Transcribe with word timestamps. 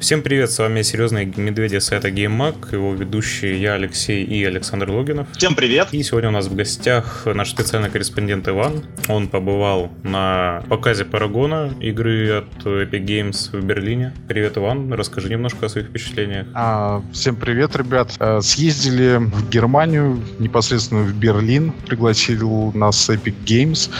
Всем 0.00 0.22
привет, 0.22 0.52
с 0.52 0.58
вами 0.60 0.82
серьезные 0.82 1.26
медведи 1.26 1.78
сайта 1.78 2.08
GameMag, 2.08 2.72
его 2.72 2.94
ведущие 2.94 3.60
я, 3.60 3.74
Алексей 3.74 4.22
и 4.22 4.44
Александр 4.44 4.90
Логинов. 4.90 5.26
Всем 5.36 5.56
привет! 5.56 5.88
И 5.90 6.00
сегодня 6.04 6.28
у 6.28 6.32
нас 6.32 6.46
в 6.46 6.54
гостях 6.54 7.26
наш 7.26 7.50
специальный 7.50 7.90
корреспондент 7.90 8.46
Иван. 8.46 8.84
Он 9.08 9.26
побывал 9.26 9.90
на 10.04 10.62
показе 10.68 11.04
Парагона, 11.04 11.74
игры 11.80 12.30
от 12.30 12.64
Epic 12.64 13.04
Games 13.04 13.50
в 13.50 13.64
Берлине. 13.64 14.12
Привет, 14.28 14.56
Иван, 14.56 14.92
расскажи 14.92 15.30
немножко 15.30 15.66
о 15.66 15.68
своих 15.68 15.88
впечатлениях. 15.88 16.46
А, 16.54 17.02
всем 17.12 17.34
привет, 17.34 17.74
ребят. 17.74 18.14
А, 18.20 18.40
съездили 18.40 19.16
в 19.16 19.50
Германию, 19.50 20.22
непосредственно 20.38 21.02
в 21.02 21.12
Берлин, 21.12 21.72
пригласил 21.88 22.70
нас 22.72 23.10
Epic 23.10 23.34
Games. 23.44 23.90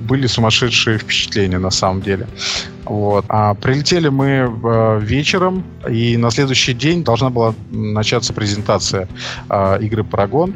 Были 0.00 0.26
сумасшедшие 0.26 0.98
впечатления, 0.98 1.58
на 1.58 1.70
самом 1.70 2.02
деле. 2.02 2.26
Вот. 2.86 3.24
А 3.28 3.54
прилетели 3.54 4.08
мы 4.08 4.26
э, 4.26 5.00
вечером, 5.02 5.64
и 5.90 6.16
на 6.16 6.30
следующий 6.30 6.72
день 6.72 7.02
должна 7.02 7.30
была 7.30 7.54
начаться 7.70 8.32
презентация 8.32 9.08
э, 9.50 9.78
игры 9.82 10.04
Парагон. 10.04 10.54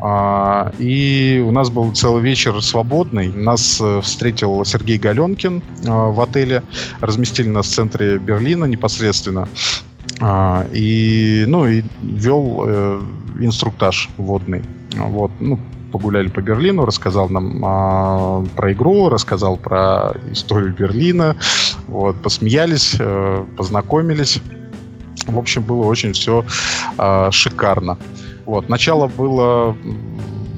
А, 0.00 0.72
и 0.78 1.42
у 1.46 1.50
нас 1.50 1.68
был 1.68 1.92
целый 1.92 2.22
вечер 2.22 2.60
свободный. 2.62 3.28
Нас 3.28 3.78
э, 3.80 4.00
встретил 4.00 4.64
Сергей 4.64 4.98
Галенкин 4.98 5.62
в 5.82 6.20
отеле. 6.20 6.62
Разместили 7.00 7.48
нас 7.48 7.66
в 7.66 7.74
центре 7.74 8.18
Берлина 8.18 8.64
непосредственно. 8.64 9.46
А, 10.20 10.66
и, 10.72 11.44
ну, 11.46 11.66
и 11.66 11.82
вел 12.02 13.02
инструктаж 13.38 14.08
водный. 14.16 14.62
Вот. 14.94 15.30
Ну, 15.40 15.58
погуляли 15.96 16.28
по 16.28 16.42
Берлину, 16.42 16.84
рассказал 16.84 17.30
нам 17.30 17.62
а, 17.64 18.44
про 18.54 18.72
игру, 18.72 19.08
рассказал 19.08 19.56
про 19.56 20.12
историю 20.30 20.74
Берлина, 20.74 21.36
вот, 21.88 22.16
посмеялись, 22.16 22.96
э, 22.98 23.44
познакомились. 23.56 24.42
В 25.26 25.38
общем, 25.38 25.62
было 25.62 25.86
очень 25.86 26.12
все 26.12 26.44
э, 26.98 27.28
шикарно. 27.30 27.96
Вот, 28.44 28.68
начало 28.68 29.06
было 29.06 29.74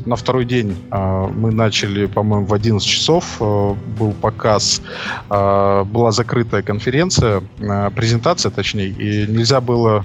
на 0.09 0.17
второй 0.17 0.45
день 0.45 0.75
э, 0.91 1.29
мы 1.35 1.53
начали, 1.53 2.07
по-моему, 2.07 2.47
в 2.47 2.55
11 2.55 2.89
часов. 2.89 3.37
Э, 3.41 3.75
был 3.99 4.13
показ, 4.13 4.83
э, 5.31 5.85
была 5.85 6.13
закрытая 6.13 6.63
конференция, 6.63 7.43
презентация, 7.95 8.51
точнее, 8.51 8.89
и 8.89 9.27
нельзя 9.27 9.61
было 9.61 10.05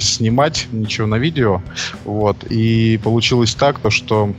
снимать 0.00 0.68
ничего 0.72 1.06
на 1.06 1.16
видео. 1.16 1.62
Вот, 2.04 2.44
и 2.44 3.00
получилось 3.02 3.54
так, 3.54 3.78
то, 3.78 3.90
что 3.90 4.34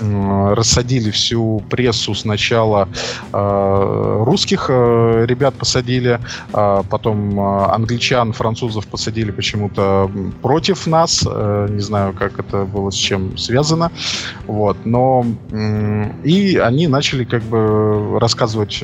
рассадили 0.00 1.10
всю 1.10 1.62
прессу 1.70 2.14
сначала 2.14 2.88
э, 3.32 4.22
русских 4.24 4.66
э, 4.68 5.24
ребят 5.26 5.54
посадили, 5.54 6.20
э, 6.52 6.82
потом 6.88 7.38
э, 7.38 7.64
англичан, 7.66 8.32
французов 8.32 8.86
посадили 8.86 9.30
почему-то 9.30 10.10
против 10.42 10.86
нас, 10.86 11.22
не 11.22 11.80
знаю, 11.80 12.14
как 12.18 12.38
это 12.38 12.64
было 12.64 12.90
с 12.90 12.94
чем 12.94 13.36
связано, 13.36 13.90
вот, 14.46 14.76
но 14.84 15.24
и 16.24 16.60
они 16.62 16.86
начали 16.86 17.24
как 17.24 17.42
бы 17.42 18.18
рассказывать 18.18 18.82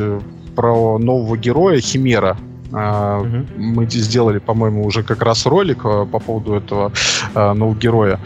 про 0.55 0.99
нового 0.99 1.37
героя 1.37 1.81
Химера, 1.81 2.37
Угу. 2.71 3.47
Мы 3.57 3.87
сделали, 3.89 4.39
по-моему, 4.39 4.85
уже 4.85 5.03
как 5.03 5.23
раз 5.23 5.47
ролик 5.47 5.85
э, 5.85 6.07
по 6.11 6.19
поводу 6.19 6.55
этого 6.55 6.93
э, 7.35 7.53
нового 7.53 7.77
героя. 7.77 8.19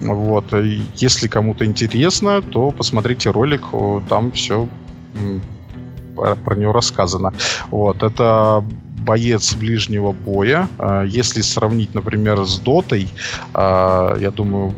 Вот. 0.00 0.52
Если 0.94 1.28
кому-то 1.28 1.64
интересно, 1.64 2.40
то 2.42 2.70
посмотрите 2.70 3.30
ролик, 3.30 3.62
там 4.08 4.30
все 4.32 4.68
про 6.44 6.56
него 6.56 6.72
рассказано. 6.72 7.32
Вот. 7.70 8.02
Это 8.02 8.64
боец 8.98 9.54
ближнего 9.54 10.12
боя. 10.12 10.68
Если 11.06 11.40
сравнить, 11.42 11.94
например, 11.94 12.44
с 12.44 12.58
Дотой, 12.60 13.08
я 13.54 14.32
думаю, 14.34 14.74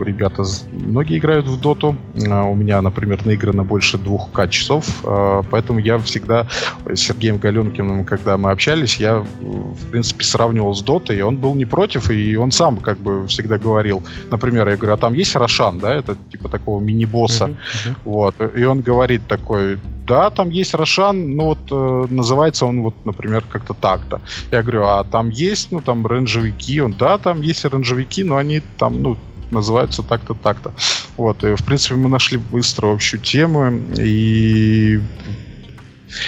ребята 0.00 0.44
многие 0.72 1.18
играют 1.18 1.46
в 1.46 1.60
доту. 1.60 1.96
А, 2.28 2.44
у 2.44 2.54
меня, 2.54 2.80
например, 2.82 3.24
наиграно 3.24 3.64
больше 3.64 3.98
двух 3.98 4.30
к 4.32 4.48
часов, 4.48 4.86
а, 5.04 5.42
поэтому 5.50 5.78
я 5.78 5.98
всегда 5.98 6.46
с 6.86 7.00
Сергеем 7.00 7.38
Галенкиным, 7.38 8.04
когда 8.04 8.36
мы 8.36 8.50
общались, 8.50 8.96
я, 8.96 9.18
в 9.18 9.90
принципе, 9.90 10.24
сравнивал 10.24 10.74
с 10.74 10.82
дотой, 10.82 11.18
и 11.18 11.22
он 11.22 11.36
был 11.36 11.54
не 11.54 11.64
против, 11.64 12.10
и 12.10 12.36
он 12.36 12.50
сам 12.50 12.78
как 12.78 12.98
бы 12.98 13.26
всегда 13.26 13.58
говорил, 13.58 14.02
например, 14.30 14.68
я 14.68 14.76
говорю, 14.76 14.94
а 14.94 14.96
там 14.96 15.14
есть 15.14 15.34
Рошан, 15.36 15.78
да, 15.78 15.94
это 15.94 16.16
типа 16.30 16.48
такого 16.48 16.80
мини-босса, 16.80 17.46
uh-huh, 17.46 17.56
uh-huh. 17.86 17.94
вот, 18.04 18.34
и 18.56 18.64
он 18.64 18.80
говорит 18.80 19.26
такой, 19.28 19.78
да, 20.06 20.30
там 20.30 20.50
есть 20.50 20.74
Рошан, 20.74 21.34
но 21.34 21.44
вот 21.46 21.58
э, 21.70 22.06
называется 22.10 22.66
он 22.66 22.82
вот, 22.82 22.94
например, 23.04 23.44
как-то 23.50 23.74
так-то. 23.74 24.20
Я 24.50 24.62
говорю, 24.62 24.84
а 24.84 25.04
там 25.04 25.30
есть, 25.30 25.72
ну, 25.72 25.80
там 25.80 26.06
рейнджевики, 26.06 26.80
он, 26.80 26.92
да, 26.92 27.18
там 27.18 27.40
есть 27.40 27.64
рейнджевики, 27.64 28.22
но 28.24 28.36
они 28.36 28.60
там, 28.78 29.02
ну, 29.02 29.16
называются 29.50 30.02
так-то, 30.02 30.34
так-то. 30.34 30.72
Вот, 31.16 31.44
и, 31.44 31.54
в 31.54 31.64
принципе, 31.64 31.94
мы 31.94 32.08
нашли 32.08 32.38
быстро 32.38 32.92
общую 32.92 33.20
тему, 33.20 33.70
и 33.98 35.00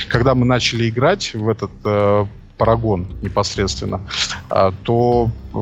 когда 0.08 0.34
мы 0.34 0.46
начали 0.46 0.88
играть 0.88 1.34
в 1.34 1.48
этот 1.48 1.70
э, 1.84 2.26
парагон 2.58 3.06
непосредственно, 3.22 4.00
э, 4.50 4.72
то 4.82 5.30
э, 5.54 5.58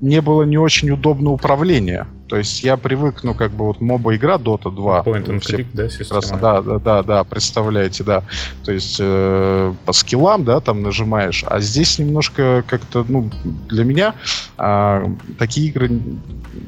мне 0.00 0.20
было 0.20 0.42
не 0.42 0.58
очень 0.58 0.90
удобно 0.90 1.30
управление. 1.30 2.06
То 2.30 2.36
есть 2.36 2.62
я 2.62 2.76
привык, 2.76 3.24
ну, 3.24 3.34
как 3.34 3.50
бы 3.50 3.64
вот 3.64 3.80
моба 3.80 4.14
игра 4.14 4.36
Dota 4.36 4.72
2. 4.72 5.02
Point 5.02 5.26
and 5.26 5.40
click, 5.40 5.66
да, 5.72 5.88
система? 5.88 6.38
Да, 6.40 6.62
да, 6.62 6.78
да, 6.78 7.02
да, 7.02 7.24
представляете, 7.24 8.04
да. 8.04 8.22
То 8.64 8.70
есть 8.70 8.98
э, 9.00 9.74
по 9.84 9.92
скиллам, 9.92 10.44
да, 10.44 10.60
там 10.60 10.80
нажимаешь. 10.80 11.42
А 11.44 11.58
здесь 11.58 11.98
немножко 11.98 12.62
как-то, 12.68 13.04
ну, 13.08 13.28
для 13.68 13.82
меня 13.82 14.14
э, 14.58 15.06
такие 15.40 15.70
игры, 15.70 15.90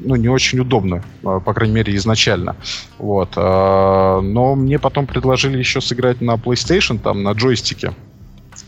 ну, 0.01 0.17
не 0.17 0.27
очень 0.27 0.59
удобны, 0.59 1.01
э, 1.23 1.39
по 1.45 1.53
крайней 1.53 1.75
мере, 1.75 1.95
изначально. 1.95 2.57
Вот. 2.97 3.29
Э, 3.37 4.19
но 4.21 4.55
мне 4.55 4.79
потом 4.79 5.07
предложили 5.07 5.57
еще 5.57 5.79
сыграть 5.79 6.19
на 6.19 6.33
PlayStation, 6.33 6.99
там, 6.99 7.23
на 7.23 7.31
джойстике. 7.31 7.93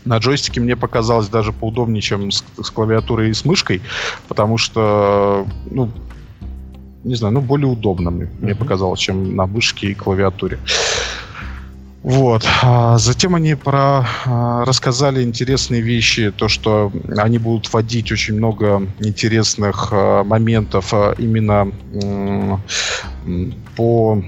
На 0.06 0.16
джойстике 0.16 0.62
мне 0.62 0.76
показалось 0.76 1.28
даже 1.28 1.52
поудобнее, 1.52 2.00
чем 2.00 2.30
с, 2.30 2.42
с 2.58 2.70
клавиатурой 2.70 3.28
и 3.28 3.34
с 3.34 3.44
мышкой, 3.44 3.82
потому 4.28 4.56
что, 4.56 5.46
ну, 5.70 5.90
не 7.06 7.14
знаю, 7.14 7.34
ну, 7.34 7.40
более 7.40 7.68
удобно 7.68 8.10
мне, 8.10 8.24
mm-hmm. 8.24 8.42
мне 8.44 8.54
показалось, 8.54 9.00
чем 9.00 9.36
на 9.36 9.46
мышке 9.46 9.88
и 9.88 9.94
клавиатуре. 9.94 10.58
Вот. 12.02 12.46
А 12.62 12.98
затем 12.98 13.34
они 13.34 13.56
про, 13.56 14.06
а, 14.26 14.64
рассказали 14.64 15.24
интересные 15.24 15.80
вещи, 15.80 16.30
то, 16.30 16.46
что 16.46 16.92
они 17.16 17.38
будут 17.38 17.72
вводить 17.72 18.12
очень 18.12 18.34
много 18.34 18.86
интересных 19.00 19.88
а, 19.90 20.22
моментов 20.22 20.94
именно 21.18 21.72
по 23.76 24.22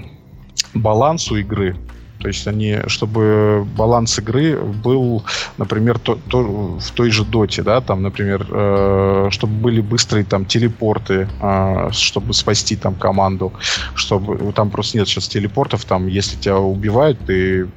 балансу 0.73 1.37
игры. 1.37 1.77
То 2.19 2.27
есть 2.27 2.47
они, 2.47 2.79
чтобы 2.87 3.65
баланс 3.77 4.19
игры 4.19 4.57
был, 4.57 5.23
например, 5.57 5.99
то, 5.99 6.15
то, 6.15 6.77
в 6.77 6.91
той 6.91 7.11
же 7.11 7.23
доте, 7.23 7.63
да, 7.63 7.79
там, 7.79 8.01
например, 8.03 8.45
э, 8.49 9.27
чтобы 9.31 9.53
были 9.53 9.79
быстрые 9.79 10.25
там 10.25 10.45
телепорты, 10.45 11.29
э, 11.41 11.89
чтобы 11.91 12.33
спасти 12.33 12.75
там 12.75 12.95
команду, 12.95 13.53
чтобы 13.95 14.51
там 14.51 14.69
просто 14.69 14.97
нет 14.97 15.07
сейчас 15.07 15.29
телепортов, 15.29 15.85
там, 15.85 16.07
если 16.07 16.35
тебя 16.35 16.57
убивают, 16.57 17.19
ты 17.25 17.69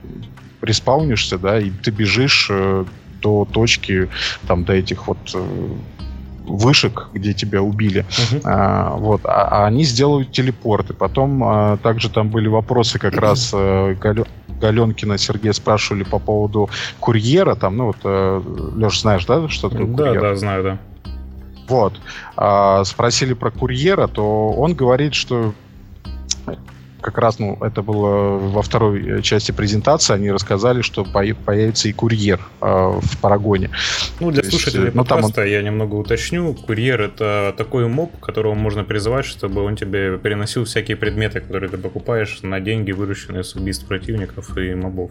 респаунишься, 0.61 1.39
да, 1.39 1.61
и 1.61 1.71
ты 1.71 1.93
бежишь 1.93 2.49
э, 2.51 2.85
до 3.21 3.45
точки, 3.45 4.09
там, 4.49 4.65
до 4.65 4.73
этих 4.73 5.07
вот 5.07 5.19
э, 5.35 5.77
вышек, 6.47 7.09
где 7.13 7.33
тебя 7.33 7.63
убили. 7.63 8.05
Uh-huh. 8.09 8.43
А, 8.45 8.97
вот, 8.97 9.23
а, 9.25 9.49
а 9.51 9.67
они 9.67 9.85
сделают 9.85 10.33
телепорты. 10.33 10.95
Потом 10.95 11.43
а, 11.45 11.77
также 11.79 12.11
там 12.11 12.29
были 12.29 12.49
вопросы 12.49 12.99
как 12.99 13.15
uh-huh. 13.15 13.21
раз 13.21 13.51
а, 13.55 13.95
Галенкина 14.61 15.19
Сергея 15.19 15.53
спрашивали 15.53 16.05
по 16.05 16.19
поводу 16.19 16.71
курьера. 17.01 17.55
Там, 17.55 17.77
ну 17.77 17.87
вот, 17.87 17.97
а, 18.05 18.43
Леш, 18.75 19.01
знаешь, 19.01 19.25
да, 19.27 19.49
что 19.49 19.69
такое 19.69 19.87
да, 19.87 20.05
курьер? 20.05 20.21
Да, 20.21 20.29
да, 20.31 20.37
знаю, 20.37 20.63
да. 20.63 20.79
Вот. 21.69 21.95
А, 22.37 22.85
спросили 22.85 23.35
про 23.35 23.51
курьера, 23.51 24.07
то 24.07 24.51
он 24.51 24.75
говорит, 24.75 25.15
что 25.15 25.55
как 27.03 27.19
раз, 27.19 27.39
ну, 27.39 27.59
это 27.61 27.83
было 27.83 28.39
во 28.39 28.63
второй 28.63 29.19
э, 29.19 29.23
части 29.23 29.53
презентации, 29.53 30.15
они 30.15 30.31
рассказали, 30.31 30.83
что 30.83 31.05
появится 31.05 31.89
и 31.89 31.93
курьер 31.93 32.41
э, 32.61 32.67
в 32.67 33.19
Парагоне. 33.21 33.71
Ну, 34.21 34.31
для 34.31 34.43
То 34.43 34.51
слушателей 34.51 34.85
есть, 34.85 34.95
ну, 34.95 35.05
подкаста 35.05 35.35
там 35.35 35.45
он... 35.45 35.51
я 35.51 35.63
немного 35.63 35.97
уточню. 35.97 36.55
Курьер— 36.55 37.01
это 37.03 37.55
такой 37.59 37.89
моб, 37.89 38.19
которого 38.21 38.55
можно 38.55 38.85
призвать, 38.85 39.27
чтобы 39.27 39.63
он 39.63 39.77
тебе 39.77 40.17
переносил 40.19 40.65
всякие 40.65 40.97
предметы, 40.97 41.41
которые 41.41 41.69
ты 41.69 41.77
покупаешь 41.77 42.41
на 42.43 42.61
деньги, 42.61 42.93
вырученные 42.93 43.45
с 43.45 43.55
убийств 43.55 43.87
противников 43.87 44.57
и 44.57 44.75
мобов. 44.75 45.11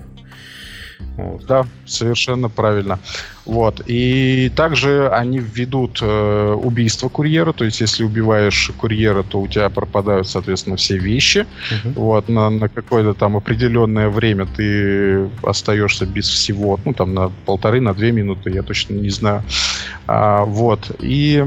Вот. 1.18 1.46
Да, 1.46 1.66
совершенно 1.86 2.50
правильно. 2.50 3.00
Вот. 3.46 3.82
И 3.86 4.52
также 4.56 5.10
они 5.10 5.40
введут 5.40 6.00
э, 6.02 6.54
убийство 6.54 7.10
курьера, 7.10 7.54
то 7.54 7.66
есть 7.66 7.82
если 7.82 8.04
убиваешь 8.04 8.72
курьера, 8.78 9.24
то 9.24 9.42
у 9.42 9.48
тебя 9.48 9.70
пропадают, 9.70 10.28
соответственно, 10.28 10.76
все 10.76 10.98
вещи. 10.98 11.46
Uh-huh. 11.72 11.94
Вот, 11.96 12.30
на, 12.30 12.50
на 12.50 12.70
какое-то 12.70 13.14
там 13.14 13.36
определенное 13.38 14.10
время 14.10 14.46
ты 14.46 15.30
остаешься 15.44 16.06
без 16.06 16.30
всего, 16.30 16.80
ну, 16.86 16.94
там, 16.94 17.14
на 17.14 17.32
полторы, 17.46 17.82
на 17.82 17.94
две 17.94 18.12
минуты, 18.12 18.52
я 18.52 18.64
точно 18.64 18.94
не 18.94 19.10
знаю. 19.10 19.44
А, 20.08 20.46
вот. 20.46 20.92
И 21.00 21.44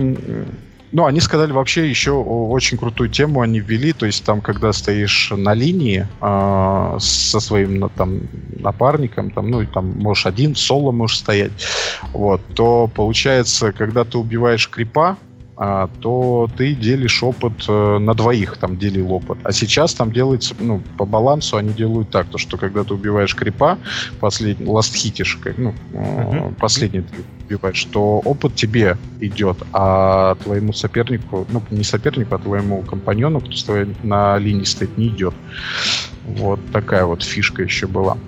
ну, 0.95 1.07
они 1.07 1.19
сказали 1.19 1.51
вообще 1.51 1.91
еще 1.91 2.13
очень 2.13 2.79
крутую 2.79 3.11
тему 3.11 3.41
они 3.41 3.59
ввели, 3.59 3.93
то 3.93 4.07
есть 4.07 4.25
там, 4.25 4.41
когда 4.41 4.73
стоишь 4.73 5.33
на 5.37 5.53
линии 5.53 6.07
э, 6.21 6.97
со 7.01 7.41
своим 7.41 7.91
там 7.91 8.21
напарником, 8.61 9.33
там, 9.33 9.51
ну, 9.51 9.67
там 9.67 9.91
можешь 9.99 10.25
один, 10.25 10.55
соло 10.55 10.93
можешь 10.93 11.19
стоять, 11.19 11.51
вот, 12.13 12.41
то 12.55 12.87
получается, 12.87 13.73
когда 13.73 14.05
ты 14.05 14.19
убиваешь 14.19 14.71
крипа, 14.71 15.17
то 15.57 16.49
ты 16.57 16.75
делишь 16.75 17.23
опыт 17.23 17.53
э, 17.69 17.99
на 17.99 18.15
двоих, 18.15 18.57
там 18.57 18.77
делил 18.77 19.13
опыт. 19.13 19.39
А 19.45 19.53
сейчас 19.53 19.95
там 19.95 20.13
делается, 20.13 20.55
ну, 20.59 20.83
по 20.99 21.05
балансу 21.05 21.57
они 21.57 21.73
делают 21.73 22.11
так, 22.11 22.27
то 22.27 22.39
что 22.39 22.57
когда 22.57 22.83
ты 22.83 22.95
убиваешь 22.95 23.35
крипа, 23.37 23.79
последний, 24.21 24.67
ласт 24.67 24.95
хитишь, 24.95 25.39
ну, 25.57 25.75
uh-huh. 25.93 26.55
последний 26.57 27.03
ты 27.03 27.15
убиваешь, 27.47 27.85
то 27.85 28.21
опыт 28.25 28.57
тебе 28.57 28.97
идет, 29.21 29.59
а 29.73 30.35
твоему 30.37 30.73
сопернику, 30.73 31.47
ну, 31.51 31.63
не 31.71 31.85
сопернику, 31.85 32.35
а 32.35 32.39
твоему 32.39 32.83
компаньону, 32.83 33.41
кто 33.41 33.53
стоит 33.53 34.03
на 34.03 34.39
линии 34.39 34.65
стоит, 34.65 34.99
не 34.99 35.09
идет. 35.09 35.35
Вот 36.25 36.59
такая 36.73 37.05
вот 37.05 37.23
фишка 37.23 37.63
еще 37.63 37.87
была. 37.87 38.19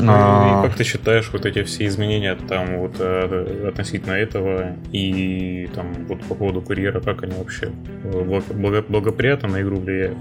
Ну, 0.00 0.12
а... 0.14 0.62
И 0.64 0.68
как 0.68 0.76
ты 0.76 0.84
считаешь 0.84 1.30
вот 1.32 1.44
эти 1.44 1.62
все 1.64 1.86
изменения 1.86 2.36
там 2.48 2.78
вот 2.78 2.96
э, 2.98 3.68
относительно 3.68 4.12
этого 4.12 4.76
и 4.92 5.68
там 5.74 5.92
вот 6.08 6.20
по 6.22 6.34
поводу 6.34 6.62
курьера, 6.62 7.00
как 7.00 7.24
они 7.24 7.32
вообще 7.36 7.72
благоприятно 8.04 9.48
на 9.48 9.62
игру 9.62 9.78
влияют? 9.78 10.18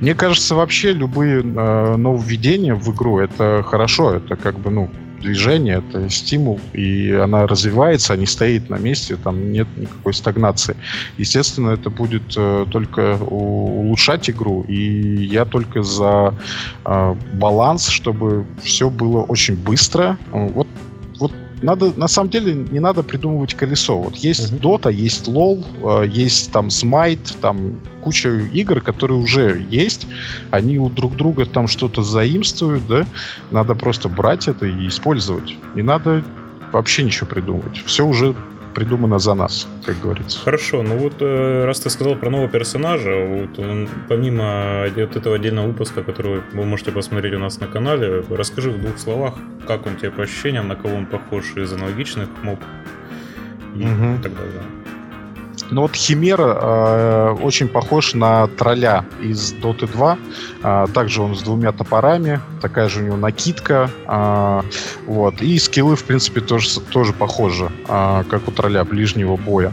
Мне 0.00 0.14
кажется, 0.14 0.54
вообще 0.54 0.92
любые 0.92 1.40
э, 1.40 1.96
нововведения 1.96 2.74
в 2.74 2.92
игру 2.92 3.20
это 3.20 3.62
хорошо, 3.62 4.14
это 4.14 4.36
как 4.36 4.58
бы 4.58 4.70
ну 4.70 4.90
движение, 5.24 5.82
это 5.88 6.10
стимул, 6.10 6.60
и 6.72 7.10
она 7.12 7.46
развивается, 7.46 8.12
а 8.12 8.16
не 8.16 8.26
стоит 8.26 8.70
на 8.70 8.76
месте, 8.76 9.16
там 9.16 9.52
нет 9.52 9.66
никакой 9.76 10.12
стагнации. 10.14 10.76
Естественно, 11.18 11.70
это 11.70 11.90
будет 11.90 12.34
э, 12.36 12.66
только 12.70 13.16
улучшать 13.16 14.30
игру, 14.30 14.64
и 14.68 15.26
я 15.26 15.44
только 15.44 15.82
за 15.82 16.34
э, 16.84 17.14
баланс, 17.32 17.88
чтобы 17.88 18.44
все 18.62 18.90
было 18.90 19.22
очень 19.22 19.56
быстро. 19.56 20.18
Вот 20.30 20.68
надо, 21.64 21.92
на 21.96 22.08
самом 22.08 22.30
деле, 22.30 22.54
не 22.54 22.80
надо 22.80 23.02
придумывать 23.02 23.54
колесо. 23.54 23.98
Вот 23.98 24.16
есть 24.16 24.52
uh-huh. 24.52 24.60
Dota, 24.60 24.92
есть 24.92 25.28
LoL, 25.28 25.64
э, 26.04 26.08
есть 26.08 26.52
там 26.52 26.68
Smite, 26.68 27.36
там 27.40 27.80
куча 28.02 28.28
игр, 28.52 28.80
которые 28.80 29.18
уже 29.18 29.66
есть. 29.70 30.06
Они 30.50 30.78
у 30.78 30.88
друг 30.90 31.16
друга 31.16 31.46
там 31.46 31.66
что-то 31.68 32.02
заимствуют, 32.02 32.86
да? 32.86 33.06
Надо 33.50 33.74
просто 33.74 34.08
брать 34.08 34.46
это 34.46 34.66
и 34.66 34.88
использовать. 34.88 35.56
Не 35.74 35.82
надо 35.82 36.22
вообще 36.72 37.02
ничего 37.02 37.26
придумывать. 37.26 37.82
Все 37.86 38.06
уже 38.06 38.34
придумано 38.74 39.18
за 39.18 39.34
нас, 39.34 39.68
как 39.84 40.00
говорится. 40.00 40.38
Хорошо, 40.40 40.82
ну 40.82 40.96
вот 40.98 41.14
э, 41.20 41.64
раз 41.64 41.80
ты 41.80 41.90
сказал 41.90 42.16
про 42.16 42.30
нового 42.30 42.48
персонажа, 42.48 43.26
вот 43.26 43.58
он, 43.58 43.88
помимо 44.08 44.86
вот 44.96 45.16
этого 45.16 45.36
отдельного 45.36 45.68
выпуска, 45.68 46.02
который 46.02 46.42
вы 46.52 46.64
можете 46.64 46.92
посмотреть 46.92 47.34
у 47.34 47.38
нас 47.38 47.60
на 47.60 47.66
канале, 47.66 48.24
расскажи 48.30 48.70
в 48.70 48.80
двух 48.80 48.98
словах, 48.98 49.34
как 49.66 49.86
он 49.86 49.96
тебе 49.96 50.10
по 50.10 50.22
ощущениям, 50.22 50.68
на 50.68 50.76
кого 50.76 50.96
он 50.96 51.06
похож 51.06 51.56
из 51.56 51.72
аналогичных 51.72 52.28
моб 52.42 52.60
и 53.74 53.84
угу. 53.84 54.22
так 54.22 54.34
далее. 54.34 54.83
Ну 55.70 55.82
вот 55.82 55.94
Химера 55.94 56.58
э, 56.60 57.36
очень 57.42 57.68
похож 57.68 58.14
на 58.14 58.46
тролля 58.48 59.04
из 59.22 59.54
Dota 59.54 59.90
2. 59.90 60.18
Э, 60.62 60.86
также 60.92 61.22
он 61.22 61.34
с 61.36 61.42
двумя 61.42 61.72
топорами, 61.72 62.40
такая 62.60 62.88
же 62.88 63.00
у 63.00 63.02
него 63.04 63.16
накидка. 63.16 63.90
Э, 64.06 64.62
вот. 65.06 65.40
И 65.40 65.58
скиллы, 65.58 65.96
в 65.96 66.04
принципе, 66.04 66.40
тоже, 66.40 66.80
тоже 66.80 67.12
похожи, 67.12 67.70
э, 67.88 68.24
как 68.28 68.48
у 68.48 68.50
тролля 68.50 68.84
ближнего 68.84 69.36
боя. 69.36 69.72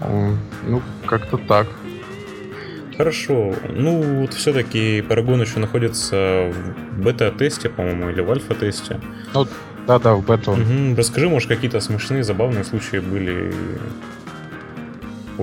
Э, 0.00 0.34
ну, 0.66 0.82
как-то 1.06 1.38
так. 1.38 1.66
Хорошо. 2.96 3.54
Ну, 3.70 4.20
вот 4.20 4.34
все-таки 4.34 5.00
Paragon 5.00 5.40
еще 5.40 5.58
находится 5.58 6.52
в 6.52 7.02
бета-тесте, 7.02 7.70
по-моему, 7.70 8.10
или 8.10 8.20
в 8.20 8.30
альфа-тесте. 8.30 9.00
Ну, 9.32 9.46
да-да, 9.86 10.14
в 10.14 10.24
бета. 10.24 10.50
Угу. 10.50 10.96
Расскажи, 10.96 11.28
может, 11.28 11.48
какие-то 11.48 11.80
смешные, 11.80 12.24
забавные 12.24 12.62
случаи 12.62 12.98
были 12.98 13.54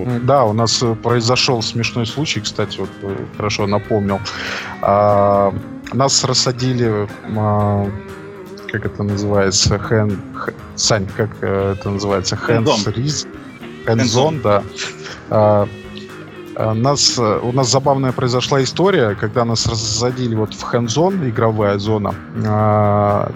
да, 0.06 0.46
у 0.46 0.54
нас 0.54 0.82
э, 0.84 0.96
произошел 0.96 1.62
смешной 1.62 2.06
случай, 2.06 2.42
кстати, 2.42 2.80
вот 2.80 2.90
э, 3.02 3.16
хорошо 3.36 3.68
напомнил. 3.68 4.20
А, 4.82 5.54
нас 5.94 6.24
рассадили, 6.24 7.08
а, 7.38 7.90
как 8.72 8.86
это 8.86 9.04
называется, 9.04 9.80
хэн, 9.80 10.20
хэн, 10.36 10.56
Сань, 10.76 11.08
как 11.18 11.30
э, 11.42 11.76
это 11.78 11.90
называется, 11.90 12.36
хэнс 12.36 12.88
риз, 12.88 13.28
хэнзон, 13.86 14.42
да. 14.42 14.64
А, 15.30 15.68
нас, 16.74 17.20
у 17.20 17.52
нас 17.52 17.72
забавная 17.72 18.12
произошла 18.12 18.64
история, 18.64 19.16
когда 19.16 19.46
нас 19.46 19.68
рассадили 19.68 20.34
вот 20.34 20.56
в 20.56 20.62
хэнзон, 20.64 21.30
игровая 21.30 21.78
зона. 21.78 22.16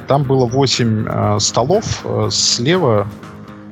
Там 0.07 0.23
было 0.23 0.47
8 0.47 1.39
столов, 1.39 1.85
слева 2.31 3.07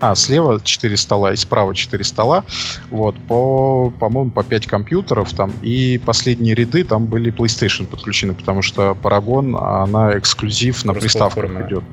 а, 0.02 0.16
слева 0.16 0.62
4 0.64 0.98
стола 0.98 1.34
и 1.34 1.36
справа 1.36 1.76
4 1.76 2.04
стола. 2.04 2.44
Вот, 2.90 3.16
по, 3.28 3.92
по-моему, 4.00 4.32
по 4.32 4.44
5 4.44 4.68
компьютеров 4.68 5.34
там. 5.34 5.52
И 5.62 6.00
последние 6.06 6.56
ряды 6.56 6.84
там 6.84 7.06
были 7.06 7.34
PlayStation 7.34 7.86
подключены, 7.86 8.34
потому 8.34 8.62
что 8.62 8.98
Paragon, 9.02 9.58
она 9.84 10.18
эксклюзив 10.18 10.86
на 10.86 10.94
приставках 10.94 11.52
идет. 11.68 11.84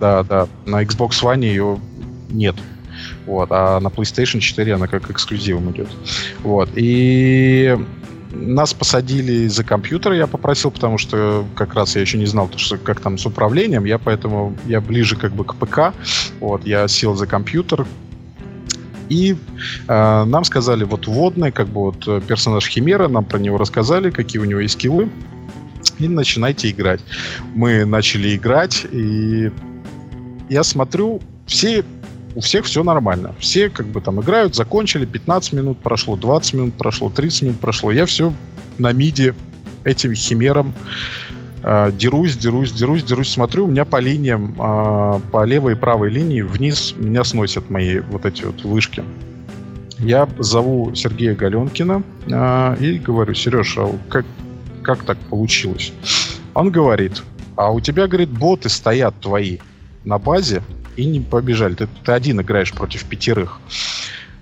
Да, 0.00 0.22
да. 0.22 0.48
На 0.66 0.82
Xbox 0.82 1.22
One 1.22 1.44
ее 1.44 1.78
нет. 2.30 2.56
Вот, 3.26 3.48
а 3.50 3.80
на 3.80 3.88
PlayStation 3.88 4.40
4 4.40 4.74
она 4.74 4.86
как 4.86 5.10
эксклюзивом 5.10 5.70
идет. 5.72 5.88
Вот. 6.42 6.70
И 6.74 7.76
нас 8.40 8.74
посадили 8.74 9.46
за 9.48 9.64
компьютер, 9.64 10.12
я 10.12 10.26
попросил, 10.26 10.70
потому 10.70 10.98
что 10.98 11.44
как 11.54 11.74
раз 11.74 11.96
я 11.96 12.02
еще 12.02 12.18
не 12.18 12.26
знал, 12.26 12.50
что, 12.56 12.78
как 12.78 13.00
там 13.00 13.18
с 13.18 13.26
управлением, 13.26 13.84
я 13.84 13.98
поэтому 13.98 14.56
я 14.66 14.80
ближе 14.80 15.16
как 15.16 15.32
бы 15.32 15.44
к 15.44 15.54
ПК. 15.54 15.94
Вот, 16.40 16.66
я 16.66 16.88
сел 16.88 17.14
за 17.14 17.26
компьютер, 17.26 17.86
и 19.08 19.36
э, 19.88 20.24
нам 20.24 20.44
сказали, 20.44 20.84
вот 20.84 21.06
водный, 21.06 21.52
как 21.52 21.68
бы 21.68 21.82
вот 21.82 22.08
э, 22.08 22.20
персонаж 22.26 22.66
Химера, 22.66 23.08
нам 23.08 23.24
про 23.24 23.38
него 23.38 23.56
рассказали, 23.56 24.10
какие 24.10 24.40
у 24.40 24.44
него 24.44 24.60
есть 24.60 24.74
скиллы, 24.74 25.08
и 25.98 26.08
начинайте 26.08 26.70
играть. 26.70 27.00
Мы 27.54 27.84
начали 27.84 28.36
играть, 28.36 28.86
и 28.90 29.50
я 30.48 30.64
смотрю, 30.64 31.20
все 31.46 31.84
у 32.36 32.40
всех 32.40 32.66
все 32.66 32.84
нормально. 32.84 33.34
Все 33.38 33.70
как 33.70 33.86
бы 33.86 34.02
там 34.02 34.20
играют, 34.20 34.54
закончили, 34.54 35.06
15 35.06 35.54
минут 35.54 35.78
прошло, 35.78 36.16
20 36.16 36.54
минут 36.54 36.74
прошло, 36.74 37.08
30 37.08 37.42
минут 37.42 37.60
прошло. 37.60 37.90
Я 37.90 38.04
все 38.04 38.32
на 38.76 38.92
миде 38.92 39.34
этим 39.84 40.12
химером 40.14 40.74
э, 41.62 41.90
дерусь, 41.92 42.36
дерусь, 42.36 42.72
дерусь, 42.72 43.04
дерусь, 43.04 43.30
смотрю, 43.30 43.64
у 43.64 43.68
меня 43.68 43.86
по 43.86 43.98
линиям, 44.00 44.52
э, 44.52 45.20
по 45.32 45.44
левой 45.44 45.72
и 45.72 45.76
правой 45.76 46.10
линии 46.10 46.42
вниз 46.42 46.94
меня 46.98 47.24
сносят 47.24 47.70
мои 47.70 48.00
вот 48.00 48.26
эти 48.26 48.44
вот 48.44 48.62
вышки. 48.64 49.02
Я 49.98 50.28
зову 50.38 50.94
Сергея 50.94 51.34
Галенкина 51.34 52.02
э, 52.26 52.76
и 52.80 52.98
говорю, 52.98 53.32
Сереж, 53.32 53.78
а 53.78 53.90
как, 54.10 54.26
как 54.82 55.04
так 55.04 55.16
получилось? 55.30 55.90
Он 56.52 56.70
говорит, 56.70 57.22
а 57.56 57.72
у 57.72 57.80
тебя, 57.80 58.06
говорит, 58.06 58.28
боты 58.28 58.68
стоят 58.68 59.18
твои 59.22 59.56
на 60.04 60.18
базе, 60.18 60.62
и 60.96 61.04
не 61.04 61.20
побежали. 61.20 61.74
Ты, 61.74 61.88
ты 62.04 62.12
один 62.12 62.40
играешь 62.40 62.72
против 62.72 63.04
пятерых. 63.04 63.60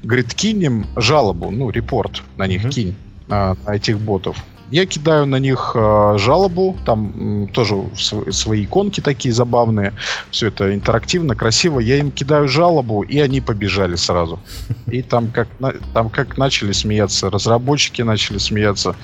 Говорит, 0.02 0.34
кинем 0.34 0.86
жалобу, 0.96 1.50
ну, 1.50 1.70
репорт 1.70 2.22
на 2.36 2.46
них 2.46 2.64
mm-hmm. 2.64 2.70
кинь, 2.70 2.94
на, 3.26 3.56
на 3.66 3.76
этих 3.76 3.98
ботов. 3.98 4.36
Я 4.70 4.86
кидаю 4.86 5.26
на 5.26 5.36
них 5.36 5.72
э, 5.74 6.16
жалобу, 6.18 6.76
там 6.84 7.12
м, 7.16 7.48
тоже 7.48 7.76
св- 7.94 8.34
свои 8.34 8.64
иконки 8.64 9.00
такие 9.00 9.32
забавные, 9.32 9.92
все 10.30 10.48
это 10.48 10.74
интерактивно, 10.74 11.36
красиво. 11.36 11.80
Я 11.80 11.98
им 11.98 12.10
кидаю 12.10 12.48
жалобу, 12.48 13.02
и 13.02 13.18
они 13.18 13.40
побежали 13.40 13.94
сразу. 13.96 14.40
И 14.86 15.02
там 15.02 15.28
как, 15.28 15.48
на, 15.60 15.74
там 15.92 16.08
как 16.08 16.38
начали 16.38 16.72
смеяться, 16.72 17.30
разработчики 17.30 18.02
начали 18.02 18.38
смеяться. 18.38 18.96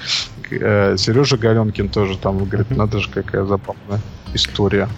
Э, 0.51 0.97
Сережа 0.99 1.37
Галенкин 1.37 1.89
тоже 1.91 2.17
там 2.19 2.45
говорит, 2.45 2.71
надо 2.71 2.99
же 2.99 3.11
какая 3.11 3.45
забавная 3.45 4.01
история. 4.35 4.89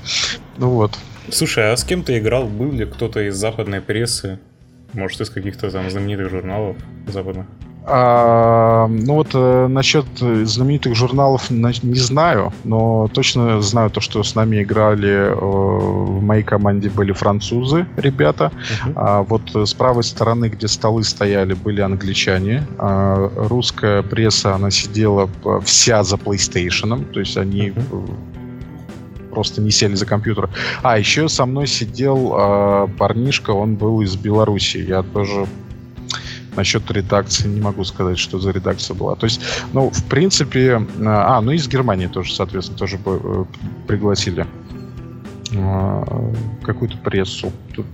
Ну 0.59 0.71
вот. 0.71 0.97
Слушай, 1.31 1.73
а 1.73 1.76
с 1.76 1.85
кем 1.85 2.02
ты 2.02 2.19
играл? 2.19 2.47
Был 2.47 2.73
ли 2.73 2.85
кто-то 2.85 3.21
из 3.26 3.37
западной 3.37 3.81
прессы? 3.81 4.38
Может, 4.93 5.21
из 5.21 5.31
каких-то 5.31 5.71
там 5.71 5.91
знаменитых 5.91 6.31
журналов 6.31 6.76
западных? 7.07 7.47
А, 7.85 8.87
ну 8.87 9.14
вот 9.14 9.31
э, 9.35 9.67
насчет 9.67 10.07
знаменитых 10.19 10.95
журналов 10.95 11.50
не 11.50 11.99
знаю, 11.99 12.52
но 12.62 13.09
точно 13.12 13.61
знаю 13.61 13.91
то, 13.91 14.00
что 14.00 14.23
с 14.23 14.37
нами 14.37 14.62
играли 14.62 15.11
э, 15.11 15.35
в 15.35 16.23
моей 16.23 16.45
команде 16.45 16.91
были 16.91 17.11
французы, 17.12 17.87
ребята. 17.97 18.52
Uh-huh. 18.55 18.93
А 18.95 19.23
вот 19.23 19.43
с 19.55 19.75
правой 19.75 20.05
стороны, 20.05 20.47
где 20.47 20.69
столы 20.69 21.02
стояли, 21.02 21.55
были 21.55 21.81
англичане. 21.81 22.64
А 22.79 23.29
русская 23.35 24.02
пресса, 24.02 24.55
она 24.55 24.71
сидела 24.71 25.29
вся 25.64 26.05
за 26.05 26.17
PlayStation, 26.17 27.05
то 27.12 27.19
есть 27.19 27.37
они 27.37 27.71
uh-huh 27.71 28.14
просто 29.32 29.62
не 29.62 29.70
сели 29.70 29.94
за 29.94 30.06
компьютер. 30.06 30.50
А, 30.82 30.98
еще 30.98 31.28
со 31.28 31.46
мной 31.46 31.66
сидел 31.66 32.34
э, 32.36 32.88
парнишка, 32.98 33.50
он 33.50 33.76
был 33.76 34.02
из 34.02 34.16
Беларуси. 34.16 34.78
Я 34.78 35.02
тоже 35.02 35.46
Насчет 36.54 36.90
редакции 36.90 37.48
не 37.48 37.60
могу 37.60 37.82
сказать, 37.84 38.18
что 38.18 38.38
за 38.38 38.50
редакция 38.50 38.94
была. 38.94 39.16
То 39.16 39.24
есть, 39.24 39.40
ну, 39.72 39.88
в 39.88 40.04
принципе... 40.04 40.86
А, 41.02 41.40
ну, 41.40 41.52
из 41.52 41.66
Германии 41.66 42.08
тоже, 42.08 42.34
соответственно, 42.34 42.78
тоже 42.78 42.98
э, 43.02 43.44
пригласили 43.86 44.46
а, 45.56 46.32
какую-то 46.62 46.98
прессу. 46.98 47.52
Тут 47.74 47.86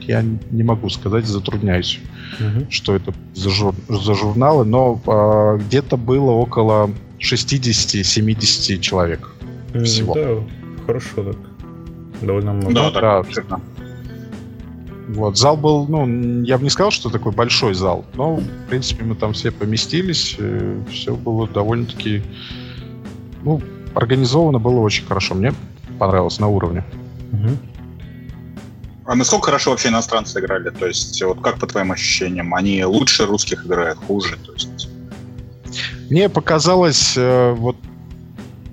я 0.00 0.24
не 0.50 0.62
могу 0.62 0.88
сказать, 0.90 1.26
затрудняюсь, 1.26 2.00
угу. 2.38 2.66
что 2.70 2.94
это 2.94 3.12
за, 3.34 3.50
жур, 3.50 3.74
за 3.88 4.14
журналы, 4.14 4.64
но 4.64 5.00
а, 5.06 5.56
где-то 5.58 5.96
было 5.96 6.30
около 6.30 6.90
60-70 7.18 8.78
человек 8.78 9.28
всего. 9.84 10.14
Да, 10.14 10.63
хорошо 10.86 11.24
так. 11.24 11.36
Довольно 12.22 12.52
много. 12.52 12.74
Да, 12.74 12.90
да, 12.90 13.22
да. 13.48 13.60
Вот, 15.08 15.36
зал 15.36 15.56
был, 15.56 15.86
ну, 15.86 16.42
я 16.44 16.56
бы 16.56 16.64
не 16.64 16.70
сказал, 16.70 16.90
что 16.90 17.10
такой 17.10 17.32
большой 17.32 17.74
зал, 17.74 18.06
но, 18.14 18.36
в 18.36 18.68
принципе, 18.68 19.04
мы 19.04 19.14
там 19.14 19.34
все 19.34 19.50
поместились, 19.50 20.36
э, 20.38 20.80
все 20.90 21.14
было 21.14 21.46
довольно-таки, 21.46 22.22
ну, 23.42 23.60
организовано 23.94 24.58
было 24.58 24.80
очень 24.80 25.04
хорошо. 25.04 25.34
Мне 25.34 25.52
понравилось 25.98 26.38
на 26.40 26.48
уровне. 26.48 26.84
Угу. 27.32 27.48
А 29.06 29.14
насколько 29.14 29.46
хорошо 29.46 29.70
вообще 29.70 29.88
иностранцы 29.88 30.40
играли? 30.40 30.70
То 30.70 30.86
есть, 30.86 31.22
вот 31.22 31.40
как 31.42 31.58
по 31.58 31.66
твоим 31.66 31.92
ощущениям, 31.92 32.54
они 32.54 32.82
лучше 32.84 33.26
русских 33.26 33.66
играют, 33.66 33.98
хуже? 33.98 34.36
То 34.44 34.52
есть... 34.54 34.88
Мне 36.08 36.30
показалось, 36.30 37.14
э, 37.16 37.52
вот 37.52 37.76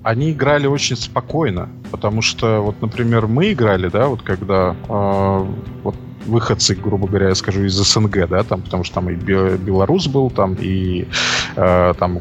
они 0.02 0.32
играли 0.32 0.66
очень 0.66 0.96
спокойно, 0.96 1.68
потому 1.90 2.22
что, 2.22 2.60
вот, 2.60 2.80
например, 2.82 3.26
мы 3.26 3.52
играли, 3.52 3.88
да, 3.88 4.08
вот 4.08 4.22
когда 4.22 4.74
э, 4.88 5.46
вот 5.82 5.94
выходцы, 6.26 6.74
грубо 6.74 7.06
говоря, 7.06 7.28
я 7.28 7.34
скажу, 7.34 7.64
из 7.64 7.74
СНГ, 7.74 8.28
да, 8.28 8.42
там, 8.42 8.62
потому 8.62 8.84
что 8.84 8.96
там 8.96 9.10
и 9.10 9.14
белорус 9.14 10.06
был, 10.06 10.30
там 10.30 10.56
и 10.60 11.06
э, 11.56 11.94
там 11.98 12.18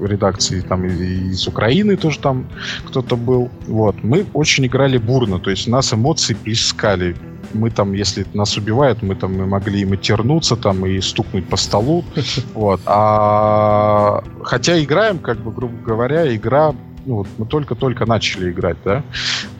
редакции 0.00 0.60
там 0.60 0.84
из 0.84 1.46
Украины 1.48 1.96
тоже 1.96 2.18
там 2.18 2.46
кто-то 2.86 3.16
был. 3.16 3.50
Вот. 3.66 3.96
Мы 4.02 4.26
очень 4.34 4.66
играли 4.66 4.98
бурно, 4.98 5.38
то 5.38 5.50
есть 5.50 5.68
у 5.68 5.70
нас 5.70 5.92
эмоции 5.92 6.34
плескали. 6.34 7.16
Мы 7.54 7.70
там, 7.70 7.92
если 7.92 8.26
нас 8.34 8.56
убивают, 8.56 9.02
мы 9.02 9.14
там 9.14 9.34
мы 9.34 9.46
могли 9.46 9.80
и 9.80 9.84
матернуться 9.84 10.56
там, 10.56 10.84
и 10.84 11.00
стукнуть 11.00 11.48
по 11.48 11.56
столу. 11.56 12.04
Вот. 12.54 12.80
А 12.86 14.22
хотя 14.42 14.82
играем, 14.82 15.18
как 15.18 15.38
бы, 15.38 15.52
грубо 15.52 15.76
говоря, 15.76 16.34
игра 16.34 16.74
ну, 17.06 17.16
вот 17.16 17.28
мы 17.38 17.46
только-только 17.46 18.04
начали 18.04 18.50
играть, 18.50 18.76
да, 18.84 19.02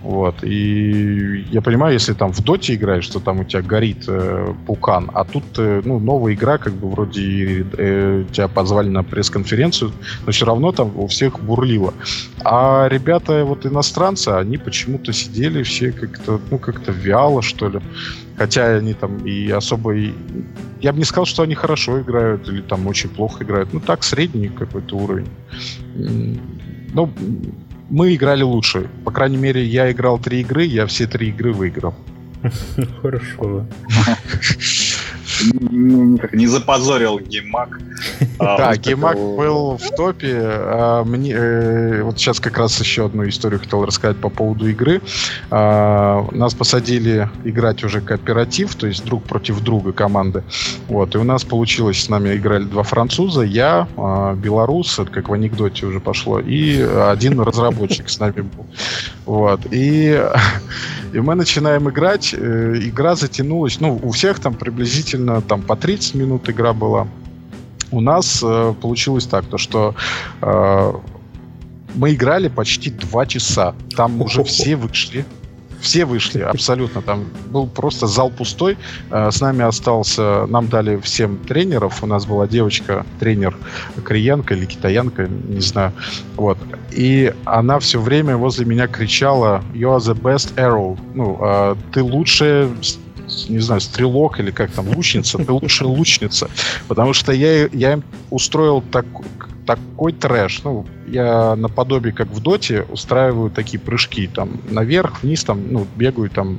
вот, 0.02 0.42
и 0.42 1.46
я 1.50 1.62
понимаю, 1.62 1.94
если 1.94 2.12
там 2.12 2.32
в 2.32 2.42
доте 2.42 2.74
играешь, 2.74 3.04
что 3.04 3.20
там 3.20 3.40
у 3.40 3.44
тебя 3.44 3.62
горит 3.62 4.04
э, 4.08 4.52
пукан, 4.66 5.10
а 5.14 5.24
тут, 5.24 5.44
э, 5.56 5.80
ну, 5.84 6.00
новая 6.00 6.34
игра, 6.34 6.58
как 6.58 6.72
бы 6.74 6.90
вроде 6.90 7.66
э, 7.78 8.24
тебя 8.32 8.48
позвали 8.48 8.88
на 8.88 9.02
пресс-конференцию, 9.02 9.92
но 10.26 10.32
все 10.32 10.44
равно 10.44 10.72
там 10.72 10.92
у 10.96 11.06
всех 11.06 11.40
бурлило. 11.40 11.94
А 12.44 12.88
ребята, 12.88 13.44
вот 13.44 13.64
иностранцы, 13.64 14.28
они 14.28 14.58
почему-то 14.58 15.12
сидели 15.12 15.62
все 15.62 15.92
как-то, 15.92 16.40
ну, 16.50 16.58
как-то 16.58 16.92
вяло, 16.92 17.42
что 17.42 17.68
ли. 17.68 17.80
Хотя 18.36 18.76
они 18.76 18.92
там 18.92 19.24
и 19.24 19.50
особо... 19.50 19.94
И... 19.96 20.12
Я 20.80 20.92
бы 20.92 20.98
не 20.98 21.04
сказал, 21.04 21.24
что 21.24 21.42
они 21.42 21.54
хорошо 21.54 22.00
играют 22.00 22.48
или 22.48 22.60
там 22.60 22.86
очень 22.86 23.08
плохо 23.08 23.44
играют. 23.44 23.72
Ну, 23.72 23.80
так, 23.80 24.04
средний 24.04 24.48
какой-то 24.48 24.96
уровень. 24.96 25.28
Ну, 26.92 27.10
мы 27.90 28.14
играли 28.14 28.42
лучше. 28.42 28.88
По 29.04 29.10
крайней 29.10 29.36
мере, 29.36 29.64
я 29.64 29.90
играл 29.90 30.18
три 30.18 30.40
игры, 30.40 30.64
я 30.64 30.86
все 30.86 31.06
три 31.06 31.28
игры 31.28 31.52
выиграл. 31.52 31.94
Хорошо. 33.02 33.66
не 35.40 36.46
запозорил 36.46 37.18
геймак. 37.18 37.80
А, 38.38 38.58
да, 38.58 38.76
геймак 38.76 39.16
был 39.16 39.78
в 39.78 39.96
топе. 39.96 40.36
А, 40.38 41.04
мне, 41.04 41.32
э, 41.32 42.02
вот 42.02 42.18
сейчас 42.18 42.38
как 42.38 42.58
раз 42.58 42.78
еще 42.78 43.06
одну 43.06 43.26
историю 43.26 43.60
хотел 43.60 43.86
рассказать 43.86 44.18
по 44.18 44.28
поводу 44.28 44.68
игры. 44.68 45.00
А, 45.50 46.26
нас 46.32 46.52
посадили 46.54 47.30
играть 47.44 47.82
уже 47.82 48.02
кооператив, 48.02 48.74
то 48.74 48.86
есть 48.86 49.04
друг 49.06 49.24
против 49.24 49.60
друга 49.60 49.92
команды. 49.92 50.44
Вот, 50.88 51.14
и 51.14 51.18
у 51.18 51.24
нас 51.24 51.44
получилось, 51.44 52.02
с 52.02 52.08
нами 52.10 52.36
играли 52.36 52.64
два 52.64 52.82
француза, 52.82 53.40
я, 53.42 53.88
белорус, 54.36 54.98
это 54.98 55.10
как 55.10 55.30
в 55.30 55.32
анекдоте 55.32 55.86
уже 55.86 56.00
пошло, 56.00 56.38
и 56.38 56.80
один 56.80 57.40
разработчик 57.40 58.10
с 58.10 58.20
нами 58.20 58.42
был. 58.42 58.66
Вот, 59.24 59.60
и, 59.70 60.22
и 61.12 61.20
мы 61.20 61.34
начинаем 61.34 61.88
играть, 61.88 62.34
э, 62.36 62.74
игра 62.82 63.16
затянулась, 63.16 63.80
ну, 63.80 63.98
у 64.02 64.10
всех 64.10 64.40
там 64.40 64.54
приблизительно 64.54 65.25
там 65.48 65.62
по 65.62 65.76
30 65.76 66.14
минут 66.14 66.48
игра 66.48 66.72
была. 66.72 67.06
У 67.90 68.00
нас 68.00 68.42
э, 68.42 68.74
получилось 68.80 69.26
так, 69.26 69.44
то 69.46 69.58
что 69.58 69.94
э, 70.42 70.92
мы 71.94 72.14
играли 72.14 72.48
почти 72.48 72.90
два 72.90 73.26
часа. 73.26 73.74
Там 73.96 74.20
уже 74.20 74.42
все 74.44 74.76
вышли. 74.76 75.24
Все 75.80 76.04
вышли, 76.04 76.40
абсолютно. 76.40 77.02
Там 77.02 77.26
был 77.50 77.66
просто 77.66 78.06
зал 78.06 78.30
пустой. 78.30 78.76
Э, 79.10 79.30
с 79.30 79.40
нами 79.40 79.64
остался... 79.64 80.46
Нам 80.46 80.68
дали 80.68 80.96
всем 80.98 81.38
тренеров. 81.38 82.02
У 82.02 82.06
нас 82.06 82.26
была 82.26 82.46
девочка, 82.46 83.06
тренер 83.20 83.56
кореянка 84.02 84.54
или 84.54 84.64
китаянка, 84.64 85.28
не 85.28 85.60
знаю. 85.60 85.92
Вот. 86.36 86.58
И 86.90 87.32
она 87.44 87.78
все 87.78 88.00
время 88.00 88.36
возле 88.36 88.64
меня 88.64 88.88
кричала 88.88 89.62
«You 89.74 89.96
are 89.96 90.00
the 90.00 90.20
best 90.20 90.54
arrow». 90.56 90.98
Ну, 91.14 91.38
э, 91.40 91.76
ты 91.92 92.02
лучшая 92.02 92.68
не 93.48 93.58
знаю, 93.58 93.80
стрелок 93.80 94.40
или 94.40 94.50
как 94.50 94.70
там, 94.70 94.88
лучница, 94.88 95.38
ты 95.38 95.52
лучше 95.52 95.84
лучница. 95.84 96.50
Потому 96.88 97.12
что 97.12 97.32
я, 97.32 97.66
я 97.68 97.94
им 97.94 98.04
устроил 98.30 98.82
так, 98.82 99.06
такой 99.66 100.12
трэш. 100.12 100.62
Ну, 100.64 100.86
я 101.06 101.56
наподобие, 101.56 102.12
как 102.12 102.28
в 102.28 102.40
доте, 102.40 102.86
устраиваю 102.90 103.50
такие 103.50 103.78
прыжки 103.78 104.26
там 104.26 104.60
наверх, 104.70 105.22
вниз, 105.22 105.44
там, 105.44 105.72
ну, 105.72 105.86
бегаю 105.96 106.30
там 106.30 106.58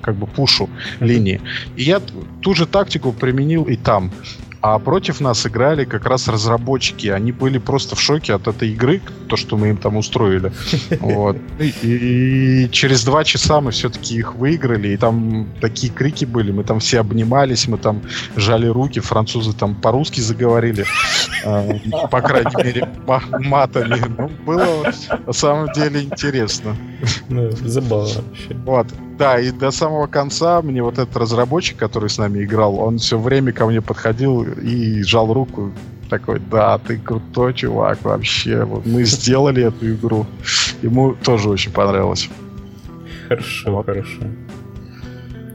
как 0.00 0.14
бы 0.14 0.26
пушу 0.26 0.68
линии. 1.00 1.40
И 1.76 1.82
я 1.82 2.00
ту 2.40 2.54
же 2.54 2.66
тактику 2.66 3.12
применил 3.12 3.64
и 3.64 3.76
там. 3.76 4.12
А 4.60 4.78
против 4.78 5.20
нас 5.20 5.46
играли 5.46 5.84
как 5.84 6.06
раз 6.06 6.28
разработчики. 6.28 7.08
Они 7.08 7.32
были 7.32 7.58
просто 7.58 7.94
в 7.94 8.00
шоке 8.00 8.34
от 8.34 8.48
этой 8.48 8.70
игры, 8.70 9.00
то, 9.28 9.36
что 9.36 9.56
мы 9.56 9.68
им 9.68 9.76
там 9.76 9.96
устроили. 9.96 10.52
Вот. 11.00 11.36
И, 11.58 12.64
и 12.66 12.70
через 12.70 13.04
два 13.04 13.24
часа 13.24 13.60
мы 13.60 13.70
все-таки 13.70 14.16
их 14.16 14.34
выиграли. 14.34 14.88
И 14.88 14.96
там 14.96 15.48
такие 15.60 15.92
крики 15.92 16.24
были. 16.24 16.52
Мы 16.52 16.64
там 16.64 16.80
все 16.80 17.00
обнимались, 17.00 17.68
мы 17.68 17.78
там 17.78 18.02
жали 18.36 18.66
руки. 18.66 19.00
Французы 19.00 19.52
там 19.52 19.74
по-русски 19.74 20.20
заговорили. 20.20 20.84
А, 21.44 22.08
по 22.10 22.20
крайней 22.20 22.62
мере, 22.62 22.88
матами. 23.06 24.02
Ну, 24.18 24.30
было 24.44 24.92
на 25.26 25.32
самом 25.32 25.72
деле 25.72 26.02
интересно. 26.02 26.76
Ну, 27.28 27.50
забавно 27.50 28.22
вообще. 28.22 28.54
Вот. 28.64 28.86
Да, 29.18 29.40
и 29.40 29.50
до 29.50 29.70
самого 29.70 30.06
конца 30.06 30.60
мне 30.62 30.82
вот 30.82 30.98
этот 30.98 31.16
разработчик, 31.16 31.78
который 31.78 32.10
с 32.10 32.18
нами 32.18 32.44
играл, 32.44 32.78
он 32.78 32.98
все 32.98 33.18
время 33.18 33.52
ко 33.52 33.66
мне 33.66 33.80
подходил 33.80 34.42
и 34.42 35.02
жал 35.02 35.32
руку. 35.32 35.72
Такой, 36.10 36.40
да, 36.50 36.78
ты 36.78 36.98
крутой 36.98 37.54
чувак 37.54 38.04
вообще. 38.04 38.64
Вот 38.64 38.86
мы 38.86 39.04
сделали 39.04 39.64
эту 39.64 39.94
игру. 39.94 40.26
Ему 40.82 41.14
тоже 41.14 41.48
очень 41.48 41.72
понравилось. 41.72 42.28
Хорошо, 43.28 43.72
вот. 43.72 43.86
хорошо. 43.86 44.22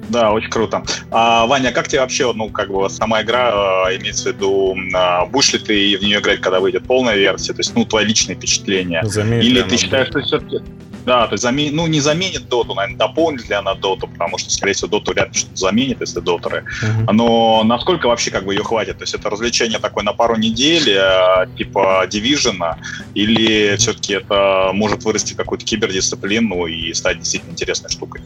Да, 0.09 0.33
очень 0.33 0.49
круто. 0.49 0.83
А, 1.09 1.45
Ваня, 1.45 1.71
как 1.71 1.87
тебе 1.87 2.01
вообще, 2.01 2.33
ну, 2.33 2.49
как 2.49 2.69
бы 2.69 2.89
сама 2.89 3.21
игра, 3.21 3.87
э, 3.89 3.97
имеется 3.97 4.31
в 4.31 4.35
виду, 4.35 4.75
э, 4.75 5.25
будешь 5.29 5.53
ли 5.53 5.59
ты 5.59 5.97
в 5.97 6.01
нее 6.03 6.19
играть, 6.19 6.41
когда 6.41 6.59
выйдет 6.59 6.83
полная 6.83 7.15
версия? 7.15 7.53
То 7.53 7.59
есть, 7.61 7.73
ну, 7.75 7.85
твои 7.85 8.05
личные 8.05 8.35
впечатления? 8.35 9.01
Заметь, 9.05 9.45
Или 9.45 9.61
ты 9.61 9.77
считаешь, 9.77 10.09
что 10.09 10.19
все-таки... 10.21 10.59
Да, 11.05 11.27
то 11.27 11.33
есть 11.33 11.43
замен... 11.43 11.75
ну, 11.75 11.87
не 11.87 11.99
заменит 11.99 12.47
доту, 12.47 12.75
наверное, 12.75 12.97
дополнит 12.97 13.49
ли 13.49 13.55
она 13.55 13.73
доту, 13.73 14.07
потому 14.07 14.37
что, 14.37 14.49
скорее 14.51 14.73
всего, 14.73 14.87
доту 14.87 15.11
вряд 15.13 15.33
ли 15.33 15.39
что-то 15.39 15.55
заменит, 15.55 16.01
если 16.01 16.19
дотеры. 16.19 16.65
Uh-huh. 16.83 17.11
Но 17.11 17.63
насколько 17.63 18.07
вообще 18.07 18.31
как 18.31 18.45
бы 18.45 18.53
ее 18.53 18.63
хватит? 18.63 18.97
То 18.97 19.03
есть 19.03 19.13
это 19.13 19.29
развлечение 19.29 19.79
такое 19.79 20.03
на 20.03 20.13
пару 20.13 20.35
недель, 20.35 20.89
э, 20.89 21.47
типа 21.57 22.05
дивижена, 22.09 22.77
или 23.15 23.75
все-таки 23.77 24.13
это 24.13 24.71
может 24.73 25.03
вырасти 25.03 25.33
какую-то 25.33 25.65
кибердисциплину 25.65 26.65
и 26.65 26.93
стать 26.93 27.19
действительно 27.19 27.51
интересной 27.51 27.89
штукой? 27.89 28.21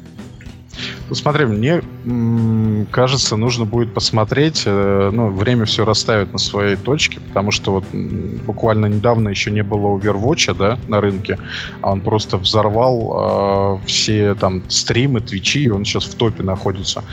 Ну, 1.07 1.13
смотри, 1.13 1.45
мне 1.45 1.83
кажется, 2.91 3.35
нужно 3.35 3.65
будет 3.65 3.93
посмотреть, 3.93 4.63
э, 4.65 5.09
ну, 5.13 5.29
время 5.29 5.65
все 5.65 5.85
расставит 5.85 6.33
на 6.33 6.39
своей 6.39 6.75
точке, 6.75 7.19
потому 7.19 7.51
что 7.51 7.73
вот 7.73 7.85
буквально 8.45 8.87
недавно 8.87 9.29
еще 9.29 9.51
не 9.51 9.61
было 9.61 9.97
Overwatch, 9.97 10.55
да, 10.57 10.79
на 10.87 11.01
рынке, 11.01 11.37
а 11.81 11.91
он 11.91 12.01
просто 12.01 12.37
взорвал 12.37 13.77
э, 13.83 13.87
все 13.87 14.33
там 14.33 14.63
стримы, 14.67 15.21
твичи, 15.21 15.65
и 15.65 15.69
он 15.69 15.85
сейчас 15.85 16.05
в 16.05 16.15
топе 16.15 16.41
находится. 16.41 17.03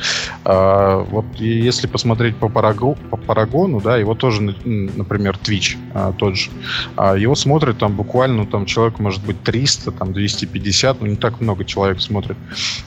Э, 0.46 1.04
вот 1.10 1.26
если 1.36 1.86
посмотреть 1.86 2.36
по, 2.36 2.48
Парагу, 2.48 2.96
по 3.10 3.18
Парагону, 3.18 3.80
да, 3.82 3.98
его 3.98 4.14
тоже, 4.14 4.40
например, 4.40 5.38
Twitch 5.42 5.76
э, 5.92 6.12
тот 6.16 6.36
же, 6.36 6.50
э, 6.96 7.16
его 7.18 7.34
смотрит 7.34 7.76
там 7.76 7.94
буквально, 7.94 8.44
ну, 8.44 8.46
там 8.46 8.64
человек 8.64 8.98
может 9.00 9.22
быть 9.22 9.42
300, 9.42 9.92
там 9.92 10.14
250, 10.14 11.02
ну, 11.02 11.08
не 11.08 11.16
так 11.16 11.42
много 11.42 11.66
человек 11.66 12.00
смотрит. 12.00 12.38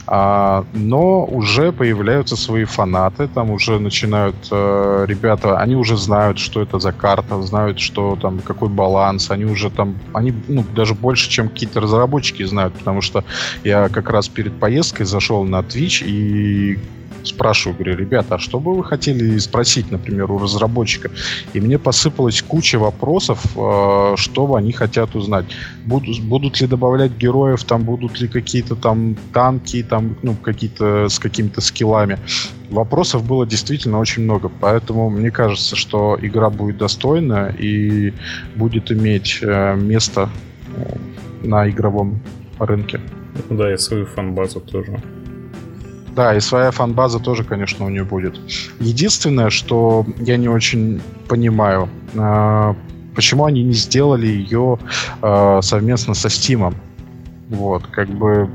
А, 0.08 0.64
но 0.72 0.95
уже 0.96 1.72
появляются 1.72 2.36
свои 2.36 2.64
фанаты, 2.64 3.28
там 3.28 3.50
уже 3.50 3.78
начинают 3.78 4.36
э, 4.50 5.04
ребята, 5.08 5.58
они 5.58 5.76
уже 5.76 5.96
знают, 5.96 6.38
что 6.38 6.62
это 6.62 6.78
за 6.78 6.92
карта, 6.92 7.42
знают, 7.42 7.80
что 7.80 8.16
там 8.16 8.38
какой 8.38 8.68
баланс, 8.68 9.30
они 9.30 9.44
уже 9.44 9.70
там, 9.70 9.96
они 10.12 10.32
ну, 10.48 10.64
даже 10.74 10.94
больше, 10.94 11.30
чем 11.30 11.48
какие-то 11.48 11.80
разработчики 11.80 12.42
знают, 12.44 12.74
потому 12.74 13.00
что 13.02 13.24
я 13.64 13.88
как 13.88 14.10
раз 14.10 14.28
перед 14.28 14.58
поездкой 14.58 15.06
зашел 15.06 15.44
на 15.44 15.60
Twitch 15.60 16.04
и 16.04 16.78
спрашиваю, 17.26 17.76
говорю, 17.76 17.96
ребята, 17.96 18.36
а 18.36 18.38
что 18.38 18.60
бы 18.60 18.74
вы 18.74 18.84
хотели 18.84 19.38
спросить, 19.38 19.90
например, 19.90 20.30
у 20.30 20.38
разработчика? 20.38 21.10
И 21.52 21.60
мне 21.60 21.78
посыпалась 21.78 22.42
куча 22.42 22.78
вопросов, 22.78 23.44
э, 23.56 24.14
что 24.16 24.54
они 24.54 24.72
хотят 24.72 25.14
узнать. 25.14 25.46
Будут, 25.84 26.20
будут 26.20 26.60
ли 26.60 26.66
добавлять 26.66 27.12
героев, 27.12 27.64
там 27.64 27.84
будут 27.84 28.20
ли 28.20 28.28
какие-то 28.28 28.76
там 28.76 29.16
танки, 29.32 29.82
там, 29.82 30.16
ну, 30.22 30.34
какие-то 30.34 31.08
с 31.08 31.18
какими-то 31.18 31.60
скиллами. 31.60 32.18
Вопросов 32.70 33.24
было 33.24 33.46
действительно 33.46 33.98
очень 33.98 34.24
много, 34.24 34.50
поэтому 34.60 35.10
мне 35.10 35.30
кажется, 35.30 35.76
что 35.76 36.18
игра 36.20 36.50
будет 36.50 36.78
достойна 36.78 37.54
и 37.58 38.12
будет 38.54 38.90
иметь 38.90 39.38
э, 39.42 39.76
место 39.76 40.28
э, 40.76 40.96
на 41.46 41.68
игровом 41.68 42.20
рынке. 42.58 43.00
Да, 43.50 43.72
и 43.72 43.76
свою 43.76 44.06
фан-базу 44.06 44.60
тоже. 44.60 45.00
Да, 46.16 46.34
и 46.34 46.40
своя 46.40 46.70
фан-база 46.70 47.18
тоже, 47.18 47.44
конечно, 47.44 47.84
у 47.84 47.90
нее 47.90 48.04
будет. 48.04 48.40
Единственное, 48.80 49.50
что 49.50 50.06
я 50.18 50.38
не 50.38 50.48
очень 50.48 51.02
понимаю, 51.28 51.90
э, 52.14 52.74
почему 53.14 53.44
они 53.44 53.62
не 53.62 53.74
сделали 53.74 54.26
ее 54.26 54.78
э, 55.20 55.60
совместно 55.62 56.14
со 56.14 56.28
Steam. 56.28 56.74
Вот, 57.50 57.86
как 57.88 58.08
бы... 58.08 58.48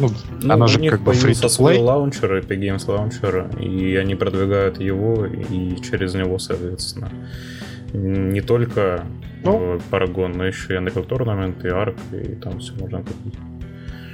Ну, 0.00 0.10
ну 0.42 0.52
она 0.52 0.66
же 0.66 0.80
как 0.90 1.02
бы 1.02 1.12
free 1.12 1.30
to 1.30 1.46
play. 1.46 1.78
лаунчер, 1.78 2.38
Epic 2.38 2.58
Games 2.58 2.86
Launcher, 2.88 3.60
и 3.60 3.94
они 3.94 4.16
продвигают 4.16 4.80
его, 4.80 5.26
и 5.26 5.76
через 5.80 6.14
него, 6.14 6.40
соответственно, 6.40 7.08
не 7.92 8.40
только 8.40 9.04
ну, 9.44 9.78
Paragon, 9.92 10.36
но 10.36 10.46
еще 10.46 10.74
и 10.74 10.76
Unreal 10.78 11.06
Tournament, 11.06 11.64
и 11.64 11.68
Arc, 11.68 11.96
и 12.20 12.34
там 12.34 12.58
все 12.58 12.72
можно 12.74 12.98
купить. 12.98 13.34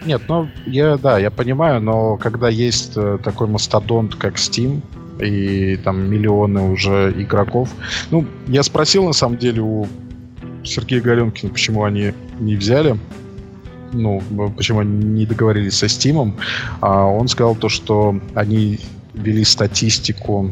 Нет, 0.04 0.22
ну, 0.28 0.48
я, 0.66 0.96
да, 0.96 1.18
я 1.18 1.30
понимаю, 1.30 1.80
но 1.80 2.16
когда 2.16 2.48
есть 2.48 2.92
э, 2.96 3.18
такой 3.22 3.48
мастодонт, 3.48 4.14
как 4.14 4.36
Steam, 4.36 4.80
и 5.20 5.76
там 5.76 6.08
миллионы 6.08 6.70
уже 6.70 7.12
игроков. 7.16 7.70
Ну, 8.10 8.24
я 8.46 8.62
спросил, 8.62 9.04
на 9.04 9.12
самом 9.12 9.38
деле, 9.38 9.62
у 9.62 9.88
Сергея 10.62 11.00
Галенкина, 11.00 11.52
почему 11.52 11.84
они 11.84 12.12
не 12.38 12.54
взяли 12.54 12.96
ну, 13.92 14.22
почему 14.56 14.80
они 14.80 15.04
не 15.04 15.26
договорились 15.26 15.74
со 15.74 15.86
Steam, 15.86 16.34
а 16.80 17.06
он 17.06 17.28
сказал 17.28 17.54
то, 17.54 17.68
что 17.68 18.18
они 18.34 18.80
вели 19.14 19.44
статистику 19.44 20.50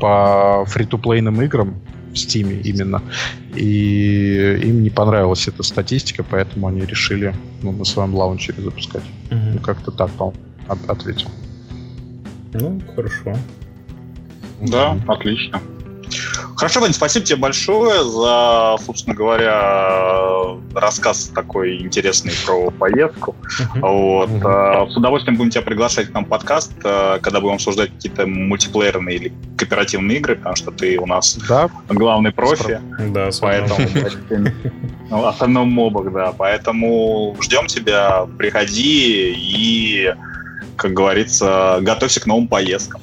по 0.00 0.64
фри-то-плейным 0.66 1.40
играм, 1.42 1.74
в 2.14 2.16
Steam 2.16 2.62
именно. 2.62 3.02
И 3.54 4.58
им 4.62 4.82
не 4.82 4.90
понравилась 4.90 5.48
эта 5.48 5.62
статистика, 5.62 6.24
поэтому 6.24 6.68
они 6.68 6.86
решили 6.86 7.34
ну, 7.62 7.72
на 7.72 7.84
своем 7.84 8.14
лаунчере 8.14 8.62
запускать. 8.62 9.04
Угу. 9.30 9.40
Ну, 9.54 9.58
как-то 9.60 9.90
так, 9.90 10.10
по 10.12 10.32
от, 10.68 10.78
ответил. 10.88 11.28
Ну, 12.52 12.80
хорошо. 12.94 13.36
Да, 14.60 14.94
mm 14.94 15.12
отлично. 15.12 15.60
Хорошо, 16.56 16.80
Вань, 16.80 16.92
спасибо 16.92 17.26
тебе 17.26 17.36
большое 17.36 18.04
за, 18.04 18.76
собственно 18.84 19.14
говоря, 19.14 20.56
рассказ 20.74 21.30
такой 21.34 21.80
интересный 21.80 22.32
про 22.46 22.70
поездку. 22.70 23.34
Вот. 23.74 24.30
Uh-huh. 24.30 24.90
С 24.90 24.96
удовольствием 24.96 25.36
будем 25.36 25.50
тебя 25.50 25.62
приглашать 25.62 26.08
к 26.08 26.14
нам 26.14 26.24
в 26.24 26.28
подкаст, 26.28 26.72
а, 26.84 27.18
когда 27.18 27.40
будем 27.40 27.54
обсуждать 27.54 27.90
какие-то 27.90 28.26
мультиплеерные 28.26 29.16
или 29.16 29.32
кооперативные 29.56 30.18
игры, 30.18 30.36
потому 30.36 30.56
что 30.56 30.70
ты 30.70 30.98
у 30.98 31.06
нас 31.06 31.36
да. 31.48 31.68
главный 31.88 32.32
профи. 32.32 32.80
Да, 32.98 33.30
поэтому 33.40 33.88
ну, 35.10 35.26
основном 35.26 35.70
мобах, 35.70 36.12
да. 36.12 36.32
Поэтому 36.36 37.36
ждем 37.40 37.66
тебя, 37.66 38.26
приходи 38.38 39.34
и, 39.36 40.14
как 40.76 40.92
говорится, 40.92 41.78
готовься 41.82 42.20
к 42.20 42.26
новым 42.26 42.48
поездкам. 42.48 43.00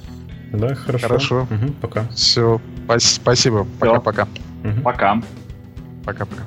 Да, 0.52 0.76
хорошо. 0.76 1.08
Хорошо. 1.08 1.48
Угу, 1.50 1.74
пока. 1.82 2.08
Все, 2.10 2.60
спасибо. 3.00 3.68
Пока-пока. 3.80 4.28
Пока. 4.84 5.22
Пока-пока. 6.06 6.44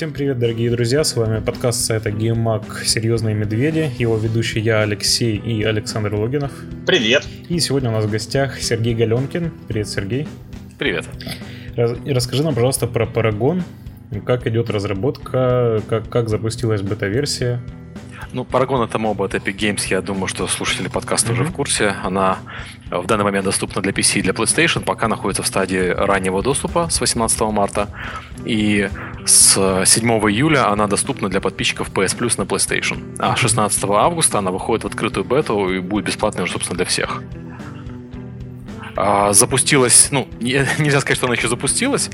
Всем 0.00 0.14
привет, 0.14 0.38
дорогие 0.38 0.70
друзья, 0.70 1.04
с 1.04 1.14
вами 1.14 1.40
подкаст 1.40 1.84
сайта 1.84 2.08
GameMag 2.08 2.84
«Серьезные 2.84 3.34
медведи», 3.34 3.90
его 3.98 4.16
ведущий 4.16 4.60
я, 4.60 4.80
Алексей 4.80 5.36
и 5.36 5.62
Александр 5.62 6.14
Логинов. 6.14 6.52
Привет! 6.86 7.26
И 7.50 7.60
сегодня 7.60 7.90
у 7.90 7.92
нас 7.92 8.06
в 8.06 8.10
гостях 8.10 8.58
Сергей 8.62 8.94
Галенкин. 8.94 9.52
Привет, 9.68 9.88
Сергей. 9.88 10.26
Привет. 10.78 11.04
Расскажи 11.76 12.42
нам, 12.42 12.54
пожалуйста, 12.54 12.86
про 12.86 13.04
Paragon, 13.04 13.62
как 14.24 14.46
идет 14.46 14.70
разработка, 14.70 15.82
как, 15.86 16.08
как 16.08 16.30
запустилась 16.30 16.80
бета-версия? 16.80 17.60
Ну, 18.32 18.42
Paragon 18.44 18.84
это 18.84 18.98
моба 18.98 19.24
от 19.24 19.34
Epic 19.34 19.56
Games, 19.56 19.86
я 19.88 20.00
думаю, 20.00 20.28
что 20.28 20.46
слушатели 20.46 20.88
подкаста 20.88 21.30
mm-hmm. 21.30 21.32
уже 21.32 21.44
в 21.44 21.52
курсе. 21.52 21.96
Она 22.04 22.38
в 22.90 23.04
данный 23.06 23.24
момент 23.24 23.44
доступна 23.44 23.82
для 23.82 23.92
PC 23.92 24.20
и 24.20 24.22
для 24.22 24.32
PlayStation, 24.32 24.84
пока 24.84 25.08
находится 25.08 25.42
в 25.42 25.46
стадии 25.46 25.88
раннего 25.90 26.40
доступа 26.42 26.88
с 26.88 27.00
18 27.00 27.40
марта. 27.40 27.88
И 28.44 28.88
с 29.26 29.84
7 29.84 30.08
июля 30.08 30.70
она 30.70 30.86
доступна 30.86 31.28
для 31.28 31.40
подписчиков 31.40 31.90
PS 31.90 32.16
Plus 32.16 32.34
на 32.38 32.44
PlayStation. 32.44 33.16
А 33.18 33.34
16 33.34 33.84
августа 33.84 34.38
она 34.38 34.52
выходит 34.52 34.84
в 34.84 34.86
открытую 34.86 35.24
бету 35.24 35.68
и 35.68 35.80
будет 35.80 36.06
бесплатной 36.06 36.44
уже, 36.44 36.52
собственно, 36.52 36.76
для 36.76 36.86
всех. 36.86 37.22
А, 39.02 39.32
запустилась, 39.32 40.08
ну, 40.10 40.28
нельзя 40.40 41.00
сказать, 41.00 41.16
что 41.16 41.26
она 41.26 41.34
еще 41.34 41.48
запустилась, 41.48 42.10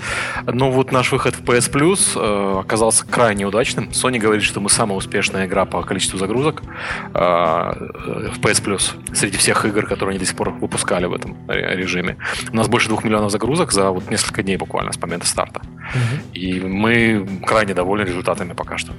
но 0.46 0.70
вот 0.70 0.92
наш 0.92 1.10
выход 1.10 1.34
в 1.34 1.42
PS 1.42 1.72
Plus 1.72 2.12
э, 2.14 2.60
оказался 2.60 3.04
крайне 3.04 3.44
удачным. 3.44 3.88
Sony 3.88 4.18
говорит, 4.18 4.44
что 4.44 4.60
мы 4.60 4.70
самая 4.70 4.96
успешная 4.96 5.46
игра 5.46 5.64
по 5.64 5.82
количеству 5.82 6.16
загрузок 6.16 6.62
э, 6.62 7.18
в 7.18 8.38
PS 8.38 8.64
Plus 8.64 9.14
среди 9.14 9.36
всех 9.36 9.64
игр, 9.64 9.84
которые 9.86 10.10
они 10.10 10.20
до 10.20 10.26
сих 10.26 10.36
пор 10.36 10.50
выпускали 10.50 11.06
в 11.06 11.14
этом 11.14 11.36
режиме. 11.48 12.18
У 12.52 12.56
нас 12.56 12.68
больше 12.68 12.88
двух 12.88 13.02
миллионов 13.02 13.32
загрузок 13.32 13.72
за 13.72 13.90
вот 13.90 14.08
несколько 14.08 14.44
дней 14.44 14.56
буквально 14.56 14.92
с 14.92 15.00
момента 15.00 15.26
старта. 15.26 15.62
Угу. 15.62 16.34
И 16.34 16.60
мы 16.60 17.26
крайне 17.44 17.74
довольны 17.74 18.06
результатами 18.06 18.52
пока 18.52 18.78
что. 18.78 18.92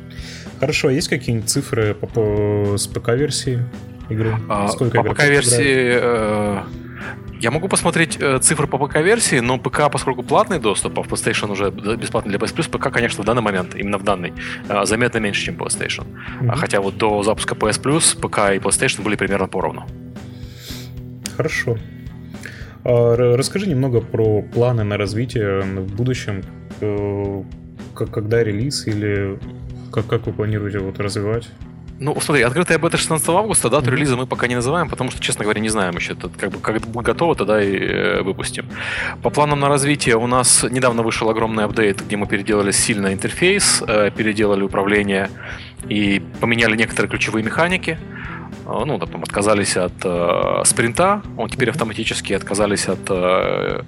Хорошо, 0.59 0.89
а 0.89 0.91
есть 0.91 1.07
какие-нибудь 1.07 1.49
цифры 1.49 1.93
по, 1.93 2.07
по, 2.07 2.77
с 2.77 2.85
ПК-версии 2.87 3.63
игры? 4.09 4.35
А, 4.49 4.67
Сколько 4.67 5.03
по 5.03 5.13
ПК-версии 5.13 6.86
я 7.39 7.51
могу 7.51 7.67
посмотреть 7.67 8.17
э, 8.19 8.39
цифры 8.39 8.67
по 8.67 8.77
ПК-версии, 8.77 9.39
но 9.39 9.57
ПК, 9.57 9.91
поскольку 9.91 10.23
платный 10.23 10.59
доступ, 10.59 10.99
а 10.99 11.03
в 11.03 11.07
PlayStation 11.07 11.51
уже 11.51 11.69
бесплатный 11.69 12.31
для 12.31 12.39
PS 12.39 12.55
Plus, 12.55 12.69
ПК, 12.69 12.91
конечно, 12.91 13.23
в 13.23 13.25
данный 13.25 13.41
момент, 13.41 13.75
именно 13.75 13.97
в 13.97 14.03
данный, 14.03 14.33
э, 14.69 14.85
заметно 14.85 15.19
меньше, 15.19 15.43
чем 15.45 15.55
PlayStation. 15.55 16.05
Mm-hmm. 16.41 16.55
Хотя 16.55 16.81
вот 16.81 16.97
до 16.97 17.23
запуска 17.23 17.55
PS 17.55 17.81
Plus 17.81 18.19
ПК 18.19 18.55
и 18.55 18.59
PlayStation 18.59 19.03
были 19.03 19.15
примерно 19.15 19.47
поровну. 19.47 19.85
Хорошо. 21.35 21.77
А, 22.83 23.15
расскажи 23.15 23.67
немного 23.67 24.01
про 24.01 24.41
планы 24.41 24.83
на 24.83 24.97
развитие 24.97 25.61
в 25.61 25.95
будущем, 25.95 26.43
э, 26.81 27.43
когда 27.93 28.43
релиз 28.43 28.87
или 28.87 29.37
как, 29.91 30.07
как 30.07 30.25
вы 30.25 30.33
планируете 30.33 30.79
вот 30.79 30.99
развивать? 30.99 31.49
Ну, 31.99 32.19
смотри, 32.21 32.43
открытая 32.43 32.77
бета 32.77 32.97
16 32.97 33.27
августа, 33.29 33.69
дату 33.69 33.89
релиза 33.89 34.15
мы 34.15 34.27
пока 34.27 34.47
не 34.47 34.53
называем, 34.53 34.87
потому 34.87 35.09
что, 35.09 35.19
честно 35.19 35.43
говоря, 35.43 35.61
не 35.61 35.69
знаем 35.69 35.95
еще. 35.95 36.13
Это 36.13 36.29
как 36.29 36.51
бы 36.51 36.59
как 36.59 36.79
будет 36.81 37.05
готово, 37.05 37.35
тогда 37.35 37.61
и 37.61 37.75
э, 37.75 38.21
выпустим. 38.21 38.65
По 39.23 39.31
планам 39.31 39.59
на 39.59 39.67
развитие 39.67 40.15
у 40.15 40.27
нас 40.27 40.63
недавно 40.69 41.01
вышел 41.01 41.27
огромный 41.27 41.63
апдейт, 41.63 42.01
где 42.01 42.15
мы 42.15 42.27
переделали 42.27 42.71
сильно 42.71 43.13
интерфейс, 43.13 43.83
э, 43.87 44.11
переделали 44.15 44.61
управление 44.61 45.31
и 45.89 46.21
поменяли 46.39 46.75
некоторые 46.75 47.09
ключевые 47.09 47.43
механики. 47.43 47.97
Э, 48.67 48.83
ну, 48.85 48.99
допустим, 48.99 49.23
отказались 49.23 49.75
от 49.75 49.93
э, 50.03 50.61
спринта, 50.65 51.23
он 51.35 51.49
теперь 51.49 51.71
автоматически 51.71 52.33
отказались 52.33 52.87
от 52.87 52.99
э 53.09 53.81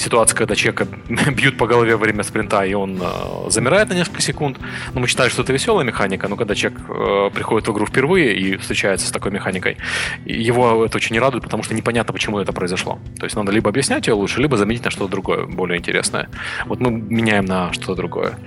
ситуация, 0.00 0.36
когда 0.36 0.54
человека 0.54 0.86
бьют 1.30 1.56
по 1.56 1.66
голове 1.66 1.96
во 1.96 2.02
время 2.02 2.22
спринта, 2.22 2.64
и 2.64 2.74
он 2.74 3.00
э, 3.00 3.50
замирает 3.50 3.88
на 3.88 3.94
несколько 3.94 4.22
секунд. 4.22 4.58
Ну, 4.94 5.00
мы 5.00 5.06
считали, 5.06 5.28
что 5.28 5.42
это 5.42 5.52
веселая 5.52 5.84
механика, 5.84 6.28
но 6.28 6.36
когда 6.36 6.54
человек 6.54 6.80
э, 6.88 7.30
приходит 7.34 7.68
в 7.68 7.72
игру 7.72 7.86
впервые 7.86 8.34
и 8.36 8.56
встречается 8.56 9.06
с 9.06 9.10
такой 9.10 9.30
механикой, 9.30 9.76
его 10.24 10.84
это 10.84 10.96
очень 10.96 11.14
не 11.14 11.20
радует, 11.20 11.44
потому 11.44 11.62
что 11.62 11.74
непонятно, 11.74 12.12
почему 12.12 12.38
это 12.38 12.52
произошло. 12.52 12.98
То 13.18 13.24
есть 13.24 13.36
надо 13.36 13.52
либо 13.52 13.70
объяснять 13.70 14.06
ее 14.06 14.14
лучше, 14.14 14.40
либо 14.40 14.56
заменить 14.56 14.84
на 14.84 14.90
что-то 14.90 15.10
другое, 15.10 15.46
более 15.46 15.78
интересное. 15.78 16.28
Вот 16.66 16.80
мы 16.80 16.90
меняем 16.90 17.44
на 17.44 17.72
что-то 17.72 17.94
другое. 17.94 18.38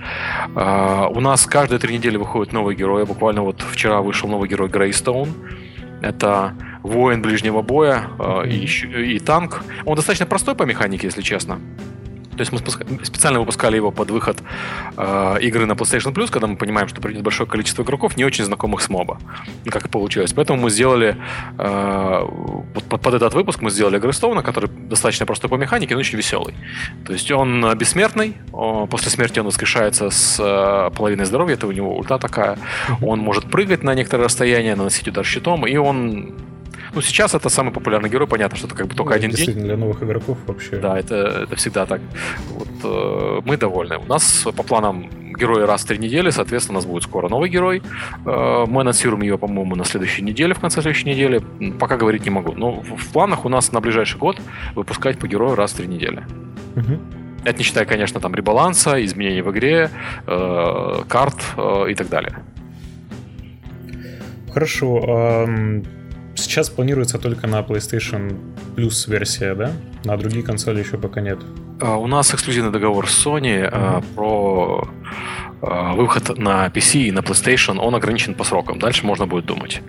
Э, 0.54 1.06
у 1.10 1.20
нас 1.20 1.46
каждые 1.46 1.78
три 1.78 1.94
недели 1.94 2.16
выходит 2.16 2.52
новый 2.52 2.74
герой. 2.74 3.04
Буквально 3.04 3.42
вот 3.42 3.62
вчера 3.62 4.00
вышел 4.00 4.28
новый 4.28 4.48
герой 4.48 4.68
Грейстоун. 4.68 5.28
Это 6.02 6.54
воин 6.84 7.22
ближнего 7.22 7.62
боя 7.62 8.10
э, 8.18 8.48
и, 8.48 9.16
и 9.16 9.18
танк. 9.18 9.62
Он 9.84 9.96
достаточно 9.96 10.26
простой 10.26 10.54
по 10.54 10.62
механике, 10.62 11.08
если 11.08 11.22
честно. 11.22 11.58
То 12.36 12.40
есть 12.40 12.52
мы 12.52 12.58
специально 13.04 13.38
выпускали 13.38 13.76
его 13.76 13.92
под 13.92 14.10
выход 14.10 14.42
э, 14.96 15.36
игры 15.40 15.66
на 15.66 15.72
PlayStation 15.72 16.12
Plus, 16.12 16.30
когда 16.30 16.46
мы 16.46 16.56
понимаем, 16.56 16.88
что 16.88 17.00
придет 17.00 17.22
большое 17.22 17.48
количество 17.48 17.82
игроков, 17.82 18.16
не 18.16 18.24
очень 18.24 18.44
знакомых 18.44 18.80
с 18.80 18.88
моба. 18.88 19.18
Как 19.70 19.86
и 19.86 19.88
получилось. 19.88 20.32
Поэтому 20.32 20.60
мы 20.60 20.70
сделали 20.70 21.16
э, 21.58 22.26
под, 22.88 23.00
под 23.00 23.14
этот 23.14 23.34
выпуск 23.34 23.62
мы 23.62 23.70
сделали 23.70 23.98
Грейстоуна, 23.98 24.42
который 24.42 24.68
достаточно 24.68 25.26
простой 25.26 25.48
по 25.48 25.54
механике, 25.54 25.94
но 25.94 26.00
очень 26.00 26.18
веселый. 26.18 26.54
То 27.06 27.12
есть 27.12 27.30
он 27.30 27.76
бессмертный, 27.78 28.36
о, 28.52 28.86
после 28.86 29.10
смерти 29.10 29.38
он 29.38 29.46
воскрешается 29.46 30.10
с 30.10 30.38
э, 30.40 30.90
половиной 30.96 31.26
здоровья, 31.26 31.54
это 31.54 31.66
у 31.66 31.72
него 31.72 31.96
ульта 31.96 32.18
такая. 32.18 32.58
Он 33.00 33.20
может 33.20 33.44
прыгать 33.50 33.84
на 33.84 33.94
некоторое 33.94 34.24
расстояние, 34.24 34.74
наносить 34.74 35.06
удар 35.06 35.24
щитом, 35.24 35.66
и 35.66 35.76
он 35.76 36.34
ну, 36.94 37.00
сейчас 37.00 37.34
это 37.34 37.48
самый 37.48 37.72
популярный 37.72 38.08
герой, 38.08 38.26
понятно, 38.26 38.56
что 38.56 38.66
это 38.66 38.76
как 38.76 38.86
бы 38.86 38.94
только 38.94 39.10
ну, 39.10 39.16
один 39.16 39.30
день. 39.30 39.54
для 39.54 39.76
новых 39.76 40.02
игроков 40.02 40.38
вообще. 40.46 40.76
Да, 40.76 40.98
это, 40.98 41.14
это 41.44 41.56
всегда 41.56 41.86
так. 41.86 42.00
Вот, 42.50 42.68
э, 42.84 43.40
мы 43.44 43.56
довольны. 43.56 43.98
У 43.98 44.06
нас 44.06 44.46
по 44.56 44.62
планам 44.62 45.08
герои 45.34 45.62
раз 45.62 45.82
в 45.82 45.86
три 45.86 45.98
недели, 45.98 46.30
соответственно, 46.30 46.78
у 46.78 46.80
нас 46.80 46.86
будет 46.86 47.02
скоро 47.02 47.28
новый 47.28 47.50
герой. 47.50 47.82
Э, 48.24 48.64
мы 48.66 48.82
анонсируем 48.82 49.22
ее, 49.22 49.38
по-моему, 49.38 49.74
на 49.74 49.84
следующей 49.84 50.22
неделе, 50.22 50.54
в 50.54 50.60
конце 50.60 50.82
следующей 50.82 51.08
недели. 51.08 51.42
Пока 51.78 51.96
говорить 51.96 52.24
не 52.24 52.30
могу. 52.30 52.52
Но 52.52 52.72
в 52.80 53.12
планах 53.12 53.44
у 53.44 53.48
нас 53.48 53.72
на 53.72 53.80
ближайший 53.80 54.18
год 54.18 54.40
выпускать 54.74 55.18
по 55.18 55.26
герою 55.26 55.54
раз 55.54 55.72
в 55.72 55.76
три 55.76 55.86
недели. 55.86 56.24
Угу. 56.76 56.98
Это 57.44 57.58
не 57.58 57.64
считая, 57.64 57.84
конечно, 57.84 58.20
там 58.20 58.34
ребаланса, 58.34 59.04
изменений 59.04 59.42
в 59.42 59.50
игре, 59.50 59.90
э, 60.26 61.02
карт 61.08 61.36
э, 61.56 61.90
и 61.90 61.94
так 61.94 62.08
далее. 62.08 62.36
Хорошо. 64.52 65.46
Сейчас 66.44 66.68
планируется 66.68 67.18
только 67.18 67.46
на 67.46 67.60
PlayStation 67.60 68.38
Plus 68.76 69.10
версия, 69.10 69.54
да? 69.54 69.72
На 70.04 70.16
другие 70.18 70.44
консоли 70.44 70.80
еще 70.80 70.98
пока 70.98 71.22
нет. 71.22 71.38
А, 71.80 71.96
у 71.96 72.06
нас 72.06 72.34
эксклюзивный 72.34 72.70
договор 72.70 73.08
с 73.08 73.26
Sony 73.26 73.70
mm-hmm. 73.70 74.04
про 74.14 74.88
а, 75.62 75.94
выход 75.94 76.36
на 76.36 76.66
PC 76.66 77.04
и 77.04 77.12
на 77.12 77.20
PlayStation. 77.20 77.78
Он 77.78 77.94
ограничен 77.94 78.34
по 78.34 78.44
срокам. 78.44 78.78
Дальше 78.78 79.06
можно 79.06 79.26
будет 79.26 79.46
думать. 79.46 79.80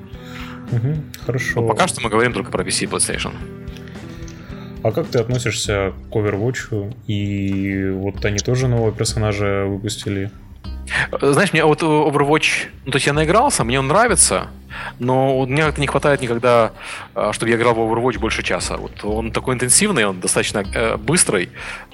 Угу, 0.72 0.96
хорошо. 1.26 1.62
Но 1.62 1.68
пока 1.68 1.88
что 1.88 2.02
мы 2.02 2.10
говорим 2.10 2.32
только 2.32 2.52
про 2.52 2.63
PC 2.63 2.86
и 2.86 2.88
PlayStation. 2.88 3.34
А 4.82 4.91
как 4.91 5.08
ты 5.08 5.20
относишься 5.20 5.94
к 6.10 6.15
Overwatch? 6.15 6.94
И 7.08 7.89
вот 7.89 8.24
они 8.24 8.39
тоже 8.39 8.70
нового 8.70 8.94
персонажа 8.94 9.65
выпустили. 9.65 10.32
Знаешь, 11.21 11.54
мне 11.54 11.63
вот 11.63 11.82
Overwatch, 11.82 12.67
ну, 12.86 12.91
то 12.91 12.97
есть 12.97 13.08
я 13.08 13.13
наигрался, 13.13 13.63
мне 13.63 13.80
он 13.80 13.88
нравится, 13.88 14.49
но 14.99 15.45
мне 15.45 15.63
как-то 15.63 15.82
не 15.82 15.88
хватает 15.88 16.21
никогда, 16.21 16.71
а, 17.13 17.34
чтобы 17.34 17.51
я 17.51 17.58
играл 17.58 17.73
в 17.73 17.80
Overwatch 17.80 18.19
больше 18.19 18.43
часа. 18.43 18.78
Вот 18.78 19.04
он 19.04 19.32
такой 19.32 19.56
интенсивный, 19.56 20.06
он 20.06 20.19
достаточно 20.19 20.63
э, 20.73 20.97
быстрый, 20.97 21.49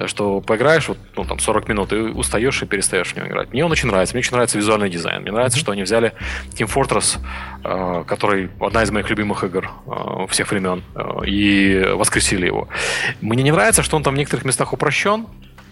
что 0.05 0.41
поиграешь 0.41 0.87
вот, 0.87 0.97
ну, 1.15 1.25
там 1.25 1.39
40 1.39 1.67
минут 1.67 1.93
и 1.93 1.97
устаешь 1.97 2.61
и 2.61 2.65
перестаешь 2.65 3.13
в 3.13 3.15
него 3.15 3.27
играть. 3.27 3.51
Мне 3.53 3.65
он 3.65 3.71
очень 3.71 3.87
нравится, 3.87 4.15
мне 4.15 4.19
очень 4.19 4.33
нравится 4.33 4.57
визуальный 4.57 4.89
дизайн. 4.89 5.21
Мне 5.21 5.31
нравится, 5.31 5.59
что 5.59 5.71
они 5.71 5.83
взяли 5.83 6.13
Team 6.51 6.67
Fortress, 6.67 7.19
э, 7.63 8.03
который 8.07 8.49
одна 8.59 8.83
из 8.83 8.91
моих 8.91 9.09
любимых 9.09 9.43
игр 9.43 9.69
э, 9.87 10.27
всех 10.29 10.51
времен, 10.51 10.83
и 11.25 11.91
воскресили 11.95 12.45
его. 12.45 12.67
Мне 13.21 13.43
не 13.43 13.51
нравится, 13.51 13.83
что 13.83 13.97
он 13.97 14.03
там 14.03 14.15
в 14.15 14.17
некоторых 14.17 14.45
местах 14.45 14.73
упрощен, 14.73 15.27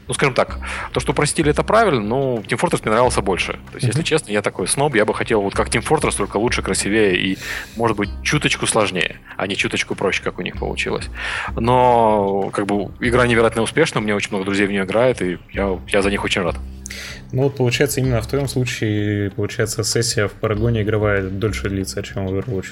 ну, 0.09 0.15
скажем 0.15 0.33
так, 0.33 0.57
то, 0.91 0.99
что 0.99 1.11
упростили, 1.11 1.51
это 1.51 1.61
правильно, 1.61 2.01
но 2.01 2.37
Team 2.37 2.59
Fortress 2.59 2.81
мне 2.81 2.91
нравился 2.91 3.21
больше. 3.21 3.53
То 3.53 3.75
есть, 3.75 3.85
mm-hmm. 3.85 3.87
если 3.89 4.01
честно, 4.01 4.31
я 4.31 4.41
такой 4.41 4.67
сноб, 4.67 4.95
я 4.95 5.05
бы 5.05 5.13
хотел 5.13 5.41
вот 5.41 5.53
как 5.53 5.69
Team 5.69 5.87
Fortress, 5.87 6.17
только 6.17 6.37
лучше, 6.37 6.63
красивее 6.63 7.15
и, 7.15 7.37
может 7.75 7.95
быть, 7.95 8.09
чуточку 8.23 8.65
сложнее, 8.65 9.17
а 9.37 9.45
не 9.45 9.55
чуточку 9.55 9.93
проще, 9.93 10.23
как 10.23 10.39
у 10.39 10.41
них 10.41 10.57
получилось. 10.57 11.09
Но, 11.55 12.49
как 12.51 12.65
бы, 12.65 12.91
игра 12.99 13.27
невероятно 13.27 13.61
успешна, 13.61 14.01
у 14.01 14.03
меня 14.03 14.15
очень 14.15 14.31
много 14.31 14.45
друзей 14.45 14.65
в 14.65 14.71
нее 14.71 14.83
играет, 14.83 15.21
и 15.21 15.37
я, 15.53 15.77
я 15.87 16.01
за 16.01 16.09
них 16.09 16.23
очень 16.23 16.41
рад. 16.41 16.55
Ну, 17.31 17.43
вот, 17.43 17.57
получается, 17.57 17.99
именно 17.99 18.19
в 18.19 18.25
твоем 18.25 18.47
случае, 18.47 19.29
получается, 19.29 19.83
сессия 19.83 20.27
в 20.27 20.31
Парагоне 20.31 20.81
игровая 20.81 21.21
дольше 21.21 21.69
длится, 21.69 22.01
чем 22.01 22.25
в 22.25 22.33
Overwatch. 22.33 22.69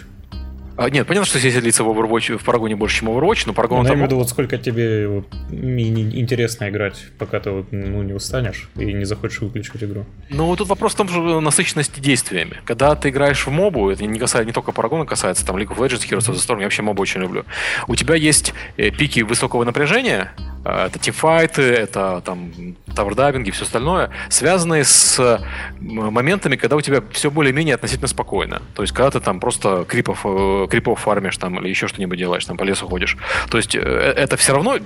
А, 0.78 0.90
нет, 0.90 1.08
понятно, 1.08 1.26
что 1.26 1.40
здесь 1.40 1.56
длится 1.56 1.84
в 1.84 1.90
Overwatch, 1.90 2.38
в 2.38 2.44
Парагоне 2.44 2.76
больше, 2.76 3.00
чем 3.00 3.10
Overwatch, 3.10 3.44
но 3.48 3.54
Парагон... 3.54 3.80
Ну, 3.80 3.88
я 3.88 3.94
имею 3.96 4.06
в 4.06 4.08
виду, 4.08 4.18
вот 4.18 4.30
сколько 4.30 4.58
тебе 4.58 5.08
вот, 5.08 5.26
интересно 5.52 6.70
играть, 6.70 7.04
пока 7.18 7.40
ты 7.40 7.50
вот, 7.50 7.72
ну, 7.72 8.04
не 8.04 8.14
устанешь 8.14 8.70
и 8.76 8.94
не 8.94 9.06
захочешь 9.06 9.42
выключить 9.42 9.84
игру. 9.84 10.06
Ну, 10.30 10.56
тут 10.56 10.68
вопрос 10.68 10.94
в 10.94 10.98
том 10.98 11.10
же 11.10 11.20
насыщенности 11.42 12.00
действиями. 12.00 12.58
Когда 12.64 12.96
ты 12.96 13.10
играешь 13.10 13.46
в 13.46 13.50
мобу, 13.50 13.90
это 13.90 14.06
не 14.06 14.20
касается 14.20 14.46
не 14.46 14.54
только 14.54 14.72
Парагона 14.72 15.06
касается, 15.06 15.46
там 15.46 15.58
League 15.58 15.76
of 15.76 15.78
Legends, 15.78 16.08
Heroes 16.08 16.30
of 16.30 16.36
the 16.36 16.48
Storm, 16.48 16.60
я 16.60 16.66
вообще 16.66 16.84
мобу 16.84 17.02
очень 17.02 17.22
люблю. 17.22 17.44
У 17.88 17.96
тебя 17.96 18.16
есть 18.16 18.54
э, 18.78 18.92
пики 18.92 19.22
высокого 19.22 19.64
напряжения, 19.64 20.32
Э, 20.68 20.88
это 20.88 21.00
тимфайты, 21.00 21.62
это 21.62 22.22
там 22.26 22.52
тавердайвинги 22.94 23.52
все 23.52 23.64
остальное, 23.64 24.10
связанные 24.30 24.84
с 24.84 25.40
моментами, 25.80 26.56
когда 26.56 26.76
у 26.76 26.82
тебя 26.82 27.02
все 27.12 27.32
более-менее 27.32 27.76
относительно 27.76 28.08
спокойно. 28.08 28.62
То 28.76 28.84
есть, 28.84 28.94
когда 28.94 29.12
ты 29.12 29.20
там 29.20 29.40
просто 29.40 29.86
крипов, 29.88 30.26
крипов 30.68 31.00
фармишь 31.00 31.38
там 31.38 31.60
или 31.60 31.70
еще 31.70 31.88
что-нибудь 31.88 32.18
делаешь, 32.18 32.46
там 32.46 32.58
по 32.58 32.64
лесу 32.64 32.88
ходишь. 32.88 33.18
То 33.50 33.58
есть, 33.58 33.76
э, 33.76 33.80
это 33.80 34.38
все 34.38 34.54
равно 34.54 34.78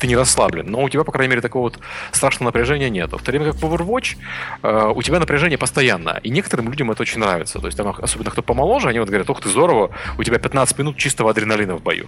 ты 0.00 0.06
не 0.06 0.16
расслаблен, 0.16 0.66
но 0.66 0.82
у 0.82 0.88
тебя, 0.88 1.04
по 1.04 1.12
крайней 1.12 1.30
мере, 1.30 1.40
такого 1.40 1.64
вот 1.64 1.78
страшного 2.12 2.48
напряжения 2.48 2.90
нет. 2.90 3.12
В 3.12 3.22
то 3.22 3.30
время 3.30 3.52
как 3.52 3.56
в 3.56 3.64
Overwatch 3.64 4.16
у 4.94 5.02
тебя 5.02 5.20
напряжение 5.20 5.58
постоянно, 5.58 6.20
и 6.22 6.30
некоторым 6.30 6.68
людям 6.68 6.90
это 6.90 7.02
очень 7.02 7.20
нравится. 7.20 7.58
То 7.58 7.66
есть, 7.66 7.76
там, 7.76 7.94
особенно 8.00 8.30
кто 8.30 8.42
помоложе, 8.42 8.88
они 8.88 8.98
вот 8.98 9.08
говорят, 9.08 9.28
ух 9.30 9.40
ты, 9.40 9.48
здорово, 9.48 9.90
у 10.18 10.22
тебя 10.22 10.38
15 10.38 10.78
минут 10.78 10.96
чистого 10.96 11.30
адреналина 11.30 11.76
в 11.76 11.82
бою. 11.82 12.06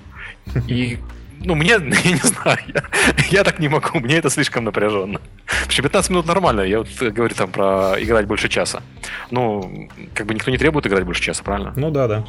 И 0.66 0.98
ну, 1.40 1.54
мне, 1.54 1.70
я 1.70 1.78
не 1.80 2.16
знаю, 2.16 2.58
я, 2.74 2.82
я 3.30 3.44
так 3.44 3.58
не 3.58 3.68
могу, 3.68 3.98
мне 4.00 4.16
это 4.16 4.30
слишком 4.30 4.64
напряженно. 4.64 5.20
Что 5.68 5.82
15 5.82 6.10
минут 6.10 6.26
нормально, 6.26 6.62
я 6.62 6.78
вот 6.78 6.88
говорю 7.00 7.34
там 7.34 7.50
про 7.50 7.96
играть 7.98 8.26
больше 8.26 8.48
часа. 8.48 8.82
Ну, 9.30 9.88
как 10.14 10.26
бы 10.26 10.34
никто 10.34 10.50
не 10.50 10.58
требует 10.58 10.86
играть 10.86 11.04
больше 11.04 11.22
часа, 11.22 11.42
правильно? 11.42 11.72
Ну 11.76 11.90
да, 11.90 12.08
да. 12.08 12.24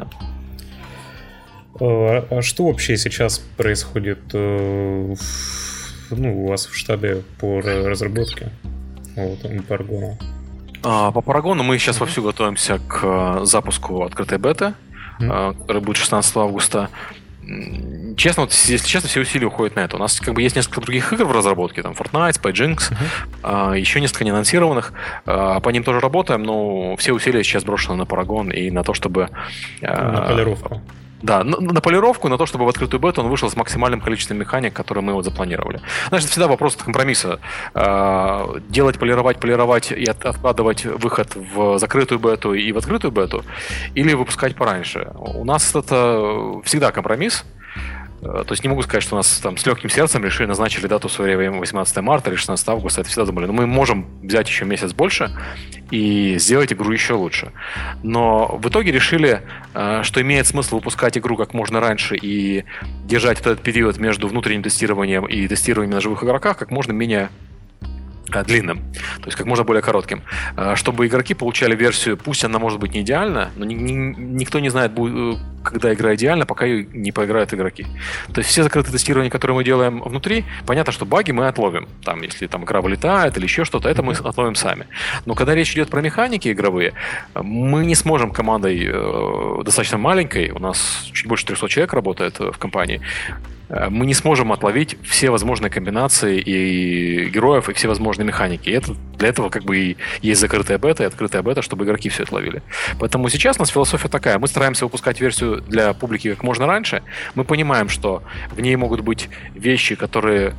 Да. 0.00 0.08
А, 1.80 2.26
а 2.30 2.42
что 2.42 2.66
вообще 2.66 2.96
сейчас 2.96 3.38
происходит 3.38 4.20
э, 4.32 5.14
ну, 6.10 6.44
у 6.44 6.48
вас 6.48 6.66
в 6.66 6.74
штабе 6.74 7.22
по 7.40 7.60
разработке 7.60 8.50
вот, 9.16 9.42
по 9.42 9.62
Парагону? 9.62 10.18
А, 10.82 11.10
по 11.10 11.20
Парагону 11.20 11.62
мы 11.62 11.78
сейчас 11.78 12.00
вовсю 12.00 12.22
готовимся 12.22 12.78
к 12.78 13.00
э, 13.02 13.44
запуску 13.44 14.04
открытой 14.04 14.38
беты, 14.38 14.74
mm-hmm. 15.20 15.58
который 15.60 15.82
будет 15.82 15.96
16 15.96 16.36
августа. 16.36 16.90
Честно, 18.16 18.44
вот, 18.44 18.52
если 18.52 18.86
честно, 18.86 19.08
все 19.08 19.20
усилия 19.20 19.46
уходят 19.46 19.76
на 19.76 19.80
это. 19.80 19.96
У 19.96 19.98
нас 19.98 20.20
как 20.20 20.34
бы 20.34 20.42
есть 20.42 20.56
несколько 20.56 20.80
других 20.80 21.12
игр 21.12 21.24
в 21.24 21.32
разработке, 21.32 21.82
там 21.82 21.92
Fortnite, 21.92 22.40
Spy 22.40 22.52
uh-huh. 22.52 22.96
а, 23.42 23.72
еще 23.74 24.00
несколько 24.00 24.24
неанонсированных. 24.24 24.92
А, 25.26 25.60
по 25.60 25.68
ним 25.70 25.82
тоже 25.82 26.00
работаем, 26.00 26.42
но 26.42 26.96
все 26.96 27.12
усилия 27.12 27.42
сейчас 27.42 27.64
брошены 27.64 27.96
на 27.96 28.02
Paragon 28.02 28.52
и 28.52 28.70
на 28.70 28.84
то, 28.84 28.94
чтобы... 28.94 29.30
А, 29.82 30.12
на 30.12 30.20
полировку. 30.22 30.80
Да, 31.24 31.42
на, 31.42 31.58
на 31.58 31.80
полировку, 31.80 32.28
на 32.28 32.36
то, 32.36 32.44
чтобы 32.44 32.66
в 32.66 32.68
открытую 32.68 33.00
бету 33.00 33.22
он 33.22 33.28
вышел 33.30 33.48
с 33.48 33.56
максимальным 33.56 34.02
количеством 34.02 34.36
механик, 34.36 34.74
которые 34.74 35.02
мы 35.02 35.14
вот 35.14 35.24
запланировали. 35.24 35.80
Это 36.08 36.18
всегда 36.18 36.48
вопрос 36.48 36.76
компромисса. 36.76 37.40
А, 37.72 38.58
делать, 38.68 38.98
полировать, 38.98 39.38
полировать 39.38 39.90
и 39.90 40.04
от, 40.04 40.22
откладывать 40.26 40.84
выход 40.84 41.34
в 41.34 41.78
закрытую 41.78 42.18
бету 42.18 42.52
и 42.52 42.72
в 42.72 42.76
открытую 42.76 43.10
бету, 43.10 43.42
или 43.94 44.12
выпускать 44.12 44.54
пораньше. 44.54 45.12
У 45.14 45.46
нас 45.46 45.74
это 45.74 46.60
всегда 46.62 46.92
компромисс. 46.92 47.44
Э, 48.24 48.44
то 48.46 48.52
есть 48.52 48.64
не 48.64 48.70
могу 48.70 48.82
сказать, 48.82 49.02
что 49.02 49.16
у 49.16 49.18
нас 49.18 49.38
там 49.38 49.56
с 49.56 49.66
легким 49.66 49.90
сердцем 49.90 50.24
решили, 50.24 50.46
назначили 50.46 50.86
дату 50.86 51.08
в 51.08 51.12
свое 51.12 51.36
время 51.36 51.58
18 51.58 51.96
марта 51.98 52.30
или 52.30 52.36
16 52.36 52.68
августа. 52.68 53.02
Это 53.02 53.10
всегда 53.10 53.26
думали, 53.26 53.46
ну 53.46 53.52
мы 53.52 53.66
можем 53.66 54.06
взять 54.22 54.48
еще 54.48 54.64
месяц 54.64 54.92
больше 54.92 55.30
и 55.90 56.36
сделать 56.38 56.72
игру 56.72 56.90
еще 56.90 57.14
лучше. 57.14 57.52
Но 58.02 58.56
в 58.56 58.68
итоге 58.68 58.92
решили, 58.92 59.42
э, 59.74 60.00
что 60.02 60.22
имеет 60.22 60.46
смысл 60.46 60.76
выпускать 60.76 61.18
игру 61.18 61.36
как 61.36 61.54
можно 61.54 61.80
раньше 61.80 62.16
и 62.16 62.64
держать 63.04 63.40
этот 63.40 63.60
период 63.60 63.98
между 63.98 64.26
внутренним 64.28 64.62
тестированием 64.62 65.26
и 65.26 65.46
тестированием 65.46 65.94
на 65.94 66.00
живых 66.00 66.24
игроках 66.24 66.56
как 66.56 66.70
можно 66.70 66.92
менее 66.92 67.28
длинным, 68.42 68.78
то 69.20 69.26
есть 69.26 69.36
как 69.36 69.46
можно 69.46 69.64
более 69.64 69.82
коротким, 69.82 70.22
э, 70.56 70.74
чтобы 70.76 71.06
игроки 71.06 71.34
получали 71.34 71.76
версию, 71.76 72.16
пусть 72.16 72.44
она 72.44 72.58
может 72.58 72.80
быть 72.80 72.94
не 72.94 73.02
идеальна, 73.02 73.50
но 73.56 73.64
ни, 73.64 73.74
ни, 73.74 73.92
никто 73.92 74.60
не 74.60 74.70
знает, 74.70 74.92
э, 74.96 75.34
когда 75.62 75.92
игра 75.94 76.14
идеальна, 76.14 76.46
пока 76.46 76.66
ее 76.66 76.86
не 76.92 77.12
поиграют 77.12 77.54
игроки. 77.54 77.86
То 78.32 78.40
есть 78.40 78.50
все 78.50 78.62
закрытые 78.62 78.92
тестирования, 78.92 79.30
которые 79.30 79.56
мы 79.56 79.64
делаем 79.64 80.00
внутри, 80.02 80.44
понятно, 80.66 80.92
что 80.92 81.06
баги 81.06 81.32
мы 81.32 81.48
отловим. 81.48 81.88
Там, 82.04 82.22
если 82.22 82.46
там 82.46 82.64
игра 82.64 82.80
вылетает 82.80 83.36
или 83.36 83.44
еще 83.44 83.64
что-то, 83.64 83.88
это 83.88 84.02
мы 84.02 84.12
отловим 84.12 84.54
сами. 84.54 84.86
Но 85.26 85.34
когда 85.34 85.54
речь 85.54 85.72
идет 85.72 85.88
про 85.88 86.00
механики 86.00 86.52
игровые, 86.52 86.92
мы 87.34 87.86
не 87.86 87.94
сможем 87.94 88.30
командой 88.30 88.84
э, 88.86 89.62
достаточно 89.64 89.98
маленькой, 89.98 90.50
у 90.50 90.58
нас 90.58 91.08
чуть 91.12 91.26
больше 91.26 91.46
300 91.46 91.68
человек 91.68 91.92
работает 91.92 92.38
в 92.38 92.58
компании, 92.58 93.00
Э, 93.34 93.53
мы 93.90 94.06
не 94.06 94.14
сможем 94.14 94.52
отловить 94.52 94.96
все 95.02 95.30
возможные 95.30 95.70
комбинации 95.70 96.38
и 96.38 97.28
героев, 97.28 97.68
и 97.68 97.72
все 97.72 97.88
возможные 97.88 98.26
механики. 98.26 98.68
И 98.68 98.72
это, 98.72 98.94
для 99.18 99.28
этого 99.28 99.48
как 99.48 99.64
бы 99.64 99.76
и 99.78 99.96
есть 100.22 100.40
закрытая 100.40 100.78
бета 100.78 101.02
и 101.02 101.06
открытая 101.06 101.42
бета, 101.42 101.62
чтобы 101.62 101.84
игроки 101.84 102.08
все 102.08 102.22
это 102.22 102.34
ловили. 102.34 102.62
Поэтому 103.00 103.28
сейчас 103.28 103.56
у 103.56 103.60
нас 103.60 103.70
философия 103.70 104.08
такая. 104.08 104.38
Мы 104.38 104.46
стараемся 104.48 104.84
выпускать 104.84 105.20
версию 105.20 105.62
для 105.62 105.92
публики 105.92 106.30
как 106.30 106.42
можно 106.42 106.66
раньше. 106.66 107.02
Мы 107.34 107.44
понимаем, 107.44 107.88
что 107.88 108.22
в 108.52 108.60
ней 108.60 108.76
могут 108.76 109.00
быть 109.00 109.28
вещи, 109.54 109.94
которые 109.94 110.54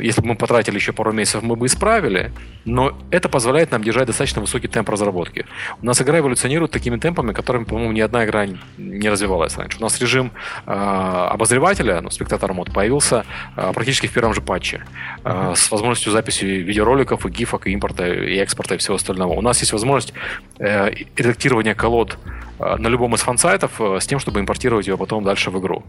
если 0.00 0.20
бы 0.20 0.28
мы 0.28 0.34
потратили 0.36 0.76
еще 0.76 0.92
пару 0.92 1.12
месяцев, 1.12 1.42
мы 1.42 1.56
бы 1.56 1.66
исправили, 1.66 2.32
но 2.64 2.96
это 3.10 3.28
позволяет 3.28 3.72
нам 3.72 3.82
держать 3.82 4.06
достаточно 4.06 4.40
высокий 4.40 4.68
темп 4.68 4.90
разработки. 4.90 5.46
У 5.82 5.86
нас 5.86 6.00
игра 6.00 6.18
эволюционирует 6.18 6.70
такими 6.70 6.96
темпами, 6.98 7.32
которыми, 7.32 7.64
по-моему, 7.64 7.92
ни 7.92 8.00
одна 8.00 8.24
игра 8.24 8.46
не 8.78 9.08
развивалась 9.08 9.56
раньше. 9.56 9.78
У 9.78 9.82
нас 9.82 10.00
режим 10.00 10.32
э, 10.66 10.70
обозревателя, 10.72 12.00
ну, 12.00 12.10
спектатор 12.10 12.52
мод, 12.52 12.72
появился 12.72 13.24
э, 13.56 13.72
практически 13.72 14.06
в 14.06 14.12
первом 14.12 14.34
же 14.34 14.40
патче 14.40 14.84
э, 15.24 15.54
с 15.56 15.70
возможностью 15.70 16.12
записи 16.12 16.44
видеороликов 16.44 17.26
и 17.26 17.30
гифок, 17.30 17.66
и 17.66 17.72
импорта, 17.72 18.06
и 18.06 18.36
экспорта, 18.36 18.74
и 18.74 18.78
всего 18.78 18.96
остального. 18.96 19.32
У 19.32 19.42
нас 19.42 19.60
есть 19.60 19.72
возможность 19.72 20.12
э, 20.58 20.90
редактирования 21.16 21.74
колод 21.74 22.18
на 22.58 22.88
любом 22.88 23.14
из 23.14 23.22
фан-сайтов 23.22 23.80
с 23.80 24.06
тем, 24.06 24.18
чтобы 24.18 24.40
импортировать 24.40 24.86
ее 24.86 24.98
потом 24.98 25.24
дальше 25.24 25.50
в 25.50 25.58
игру. 25.58 25.82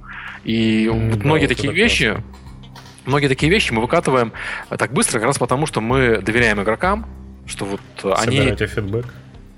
И 0.45 0.85
mm, 0.85 1.25
многие 1.25 1.47
да, 1.47 1.53
такие 1.53 1.73
вещи, 1.73 2.11
классно 2.13 2.50
многие 3.05 3.27
такие 3.27 3.51
вещи 3.51 3.71
мы 3.73 3.81
выкатываем 3.81 4.33
так 4.69 4.93
быстро, 4.93 5.19
как 5.19 5.27
раз 5.27 5.37
потому, 5.37 5.65
что 5.65 5.81
мы 5.81 6.21
доверяем 6.21 6.61
игрокам, 6.61 7.05
что 7.45 7.65
вот 7.65 7.81
Собираете 8.01 8.65
они... 8.65 8.73
фидбэк. 8.73 9.05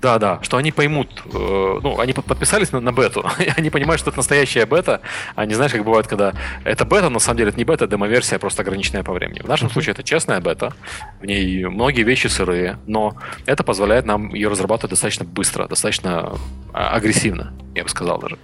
Да, 0.04 0.18
да, 0.18 0.38
что 0.42 0.58
они 0.58 0.70
поймут, 0.70 1.08
э, 1.32 1.78
ну, 1.82 1.98
они 1.98 2.12
подписались 2.12 2.72
на, 2.72 2.80
на 2.80 2.92
бету, 2.92 3.24
они 3.56 3.70
понимают, 3.70 4.00
что 4.00 4.10
это 4.10 4.18
настоящая 4.18 4.66
бета, 4.66 5.00
а 5.34 5.46
не 5.46 5.54
знаешь, 5.54 5.72
как 5.72 5.82
бывает, 5.82 6.06
когда 6.06 6.34
это 6.62 6.84
бета, 6.84 7.08
на 7.08 7.20
самом 7.20 7.38
деле 7.38 7.48
это 7.48 7.56
не 7.56 7.64
бета, 7.64 7.86
это 7.86 7.92
демо-версия, 7.92 8.38
просто 8.38 8.60
ограниченная 8.60 9.02
по 9.02 9.14
времени. 9.14 9.40
В 9.40 9.48
нашем 9.48 9.70
случае 9.70 9.92
это 9.92 10.02
честная 10.02 10.42
бета, 10.42 10.74
в 11.22 11.24
ней 11.24 11.64
многие 11.64 12.02
вещи 12.02 12.26
сырые, 12.26 12.76
но 12.86 13.16
это 13.46 13.64
позволяет 13.64 14.04
нам 14.04 14.34
ее 14.34 14.50
разрабатывать 14.50 14.90
достаточно 14.90 15.24
быстро, 15.24 15.68
достаточно 15.68 16.34
а, 16.74 16.90
агрессивно, 16.90 17.54
я 17.74 17.82
бы 17.82 17.88
сказал 17.88 18.18
даже. 18.18 18.36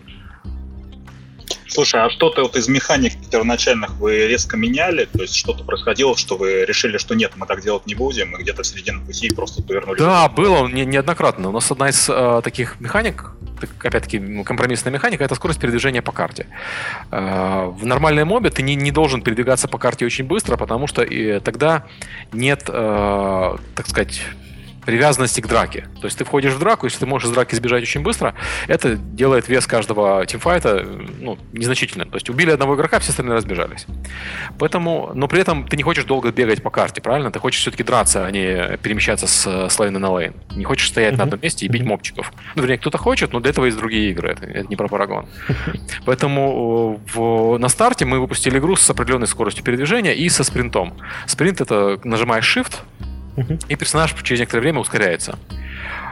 Слушай, 1.70 2.02
а 2.02 2.10
что-то 2.10 2.42
вот 2.42 2.56
из 2.56 2.68
механик 2.68 3.12
первоначальных 3.30 3.90
вы 3.98 4.26
резко 4.26 4.56
меняли? 4.56 5.04
То 5.04 5.22
есть 5.22 5.36
что-то 5.36 5.62
происходило, 5.62 6.16
что 6.16 6.36
вы 6.36 6.64
решили, 6.64 6.98
что 6.98 7.14
нет, 7.14 7.32
мы 7.36 7.46
так 7.46 7.62
делать 7.62 7.86
не 7.86 7.94
будем, 7.94 8.30
мы 8.30 8.38
где-то 8.38 8.64
в 8.64 8.66
середине 8.66 8.98
пути 8.98 9.30
просто 9.30 9.62
повернули? 9.62 9.98
Да, 9.98 10.28
было 10.28 10.66
не, 10.66 10.84
неоднократно. 10.84 11.48
У 11.48 11.52
нас 11.52 11.70
одна 11.70 11.88
из 11.88 12.08
э, 12.08 12.40
таких 12.42 12.80
механик, 12.80 13.30
опять-таки 13.78 14.42
компромиссная 14.42 14.92
механика, 14.92 15.22
это 15.22 15.36
скорость 15.36 15.60
передвижения 15.60 16.02
по 16.02 16.10
карте. 16.10 16.48
Э, 17.12 17.66
в 17.66 17.86
нормальной 17.86 18.24
мобе 18.24 18.50
ты 18.50 18.62
не, 18.62 18.74
не 18.74 18.90
должен 18.90 19.22
передвигаться 19.22 19.68
по 19.68 19.78
карте 19.78 20.04
очень 20.04 20.24
быстро, 20.24 20.56
потому 20.56 20.88
что 20.88 21.02
и, 21.02 21.38
тогда 21.38 21.86
нет, 22.32 22.64
э, 22.66 23.56
так 23.76 23.88
сказать, 23.88 24.22
привязанности 24.90 25.40
к 25.40 25.46
драке. 25.46 25.86
То 26.00 26.06
есть 26.06 26.18
ты 26.18 26.24
входишь 26.24 26.52
в 26.52 26.58
драку, 26.58 26.84
если 26.86 26.98
ты 26.98 27.06
можешь 27.06 27.28
из 27.28 27.32
драки 27.32 27.54
сбежать 27.54 27.84
очень 27.84 28.02
быстро, 28.02 28.34
это 28.66 28.96
делает 28.96 29.48
вес 29.48 29.64
каждого 29.64 30.26
тимфайта 30.26 30.84
ну, 31.20 31.38
незначительным. 31.52 32.10
То 32.10 32.16
есть 32.16 32.28
убили 32.28 32.50
одного 32.50 32.74
игрока, 32.74 32.98
все 32.98 33.10
остальные 33.10 33.36
разбежались. 33.36 33.86
Поэтому, 34.58 35.12
но 35.14 35.28
при 35.28 35.42
этом 35.42 35.68
ты 35.68 35.76
не 35.76 35.84
хочешь 35.84 36.02
долго 36.04 36.32
бегать 36.32 36.60
по 36.60 36.70
карте, 36.70 37.00
правильно? 37.00 37.30
Ты 37.30 37.38
хочешь 37.38 37.60
все-таки 37.60 37.84
драться, 37.84 38.26
а 38.26 38.30
не 38.32 38.76
перемещаться 38.78 39.28
с, 39.28 39.68
с 39.68 39.78
лейна 39.78 40.00
на 40.00 40.10
лейн. 40.10 40.34
Не 40.56 40.64
хочешь 40.64 40.88
стоять 40.88 41.14
mm-hmm. 41.14 41.18
на 41.18 41.22
одном 41.22 41.40
месте 41.40 41.66
и 41.66 41.68
бить 41.68 41.84
мобчиков. 41.84 42.32
Ну, 42.56 42.62
вернее, 42.62 42.78
кто-то 42.78 42.98
хочет, 42.98 43.32
но 43.32 43.38
для 43.38 43.50
этого 43.50 43.66
есть 43.66 43.78
другие 43.78 44.10
игры. 44.10 44.30
Это, 44.30 44.44
это 44.44 44.66
не 44.68 44.74
про 44.74 44.88
Парагон. 44.88 45.26
Поэтому 46.04 47.00
в, 47.14 47.58
на 47.58 47.68
старте 47.68 48.06
мы 48.06 48.18
выпустили 48.18 48.58
игру 48.58 48.74
с 48.74 48.90
определенной 48.90 49.28
скоростью 49.28 49.62
передвижения 49.62 50.14
и 50.14 50.28
со 50.28 50.42
спринтом. 50.42 50.94
Спринт— 51.26 51.60
это 51.62 52.00
нажимаешь 52.02 52.56
Shift, 52.56 52.80
и 53.68 53.76
персонаж 53.76 54.14
через 54.22 54.40
некоторое 54.40 54.62
время 54.62 54.80
ускоряется. 54.80 55.38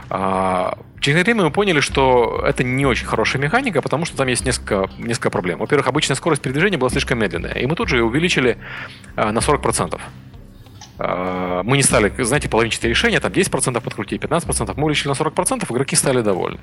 А, 0.09 0.77
через 0.99 1.17
некоторое 1.17 1.35
время 1.35 1.49
мы 1.49 1.51
поняли, 1.51 1.79
что 1.79 2.43
это 2.45 2.63
не 2.63 2.85
очень 2.85 3.05
хорошая 3.05 3.41
механика, 3.41 3.81
потому 3.81 4.05
что 4.05 4.17
там 4.17 4.27
есть 4.27 4.45
несколько, 4.45 4.89
несколько 4.97 5.29
проблем. 5.29 5.59
Во-первых, 5.59 5.87
обычная 5.87 6.15
скорость 6.15 6.41
передвижения 6.41 6.77
была 6.77 6.89
слишком 6.89 7.19
медленная, 7.19 7.53
и 7.53 7.65
мы 7.65 7.75
тут 7.75 7.89
же 7.89 7.97
ее 7.97 8.03
увеличили 8.03 8.57
а, 9.15 9.31
на 9.31 9.39
40%. 9.39 9.99
А, 10.99 11.63
мы 11.63 11.77
не 11.77 11.83
стали, 11.83 12.11
знаете, 12.19 12.49
половинчатые 12.49 12.89
решения, 12.89 13.19
там 13.21 13.31
10% 13.31 13.79
подкрутить, 13.81 14.21
15%, 14.21 14.73
мы 14.75 14.83
увеличили 14.83 15.07
на 15.07 15.13
40%, 15.13 15.65
игроки 15.71 15.95
стали 15.95 16.21
довольны. 16.21 16.59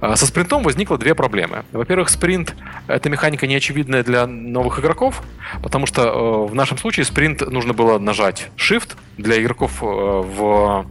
А, 0.00 0.16
со 0.16 0.26
спринтом 0.26 0.62
возникло 0.62 0.98
две 0.98 1.14
проблемы. 1.14 1.64
Во-первых, 1.72 2.10
спринт— 2.10 2.54
это 2.86 3.08
механика 3.08 3.46
неочевидная 3.46 4.04
для 4.04 4.26
новых 4.26 4.78
игроков, 4.78 5.22
потому 5.62 5.86
что 5.86 6.02
э, 6.02 6.50
в 6.50 6.54
нашем 6.54 6.76
случае 6.76 7.04
спринт 7.04 7.40
нужно 7.40 7.72
было 7.72 7.98
нажать 7.98 8.50
Shift. 8.56 8.96
Для 9.16 9.40
игроков 9.40 9.82
э, 9.82 9.86
в 9.86 10.86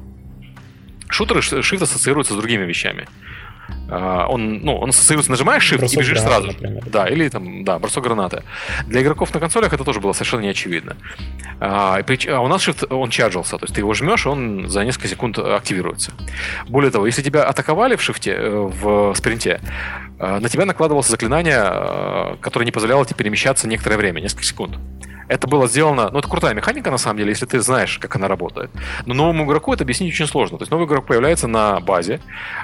шутеры 1.09 1.41
Shift 1.41 1.83
ассоциируется 1.83 2.33
с 2.33 2.37
другими 2.37 2.65
вещами. 2.65 3.07
А, 3.89 4.27
он, 4.27 4.59
ну, 4.63 4.77
он 4.77 4.89
ассоциируется, 4.89 5.31
нажимаешь 5.31 5.71
shift 5.71 5.79
бросок 5.79 5.97
и 5.97 5.99
бежишь 5.99 6.21
гранаты, 6.21 6.43
сразу. 6.43 6.47
Например. 6.47 6.83
Да, 6.87 7.07
или 7.07 7.29
там, 7.29 7.63
да, 7.63 7.79
бросок 7.79 8.03
гранаты. 8.03 8.43
Для 8.87 9.01
игроков 9.01 9.33
на 9.33 9.39
консолях 9.39 9.73
это 9.73 9.83
тоже 9.83 9.99
было 9.99 10.13
совершенно 10.13 10.41
неочевидно. 10.41 10.95
А, 11.59 11.99
а 11.99 12.39
у 12.39 12.47
нас 12.47 12.67
shift, 12.67 12.93
он 12.93 13.09
чарджился, 13.09 13.57
то 13.57 13.65
есть 13.65 13.75
ты 13.75 13.81
его 13.81 13.93
жмешь, 13.93 14.25
он 14.25 14.69
за 14.69 14.83
несколько 14.83 15.07
секунд 15.07 15.37
активируется. 15.37 16.13
Более 16.67 16.91
того, 16.91 17.05
если 17.05 17.21
тебя 17.21 17.43
атаковали 17.43 17.95
в 17.95 18.01
шифте, 18.01 18.31
э, 18.31 18.49
в 18.49 19.13
спринте, 19.15 19.59
э, 20.19 20.39
на 20.39 20.49
тебя 20.49 20.65
накладывалось 20.65 21.07
заклинание, 21.07 21.61
э, 21.63 22.35
которое 22.41 22.65
не 22.65 22.71
позволяло 22.71 23.05
тебе 23.05 23.17
перемещаться 23.17 23.67
некоторое 23.67 23.97
время, 23.97 24.21
несколько 24.21 24.43
секунд. 24.43 24.77
Это 25.33 25.47
было 25.47 25.67
сделано, 25.67 26.11
ну 26.11 26.19
это 26.19 26.27
крутая 26.27 26.53
механика 26.53 26.91
на 26.91 26.99
самом 26.99 27.17
деле, 27.17 27.31
если 27.31 27.47
ты 27.47 27.59
знаешь, 27.59 27.97
как 27.97 28.15
она 28.15 28.27
работает. 28.27 28.69
Но 29.07 29.15
новому 29.15 29.45
игроку 29.45 29.73
это 29.73 29.83
объяснить 29.83 30.13
очень 30.13 30.27
сложно. 30.27 30.59
То 30.59 30.61
есть 30.61 30.71
новый 30.71 30.85
игрок 30.85 31.07
появляется 31.07 31.47
на 31.47 31.79
базе, 31.79 32.19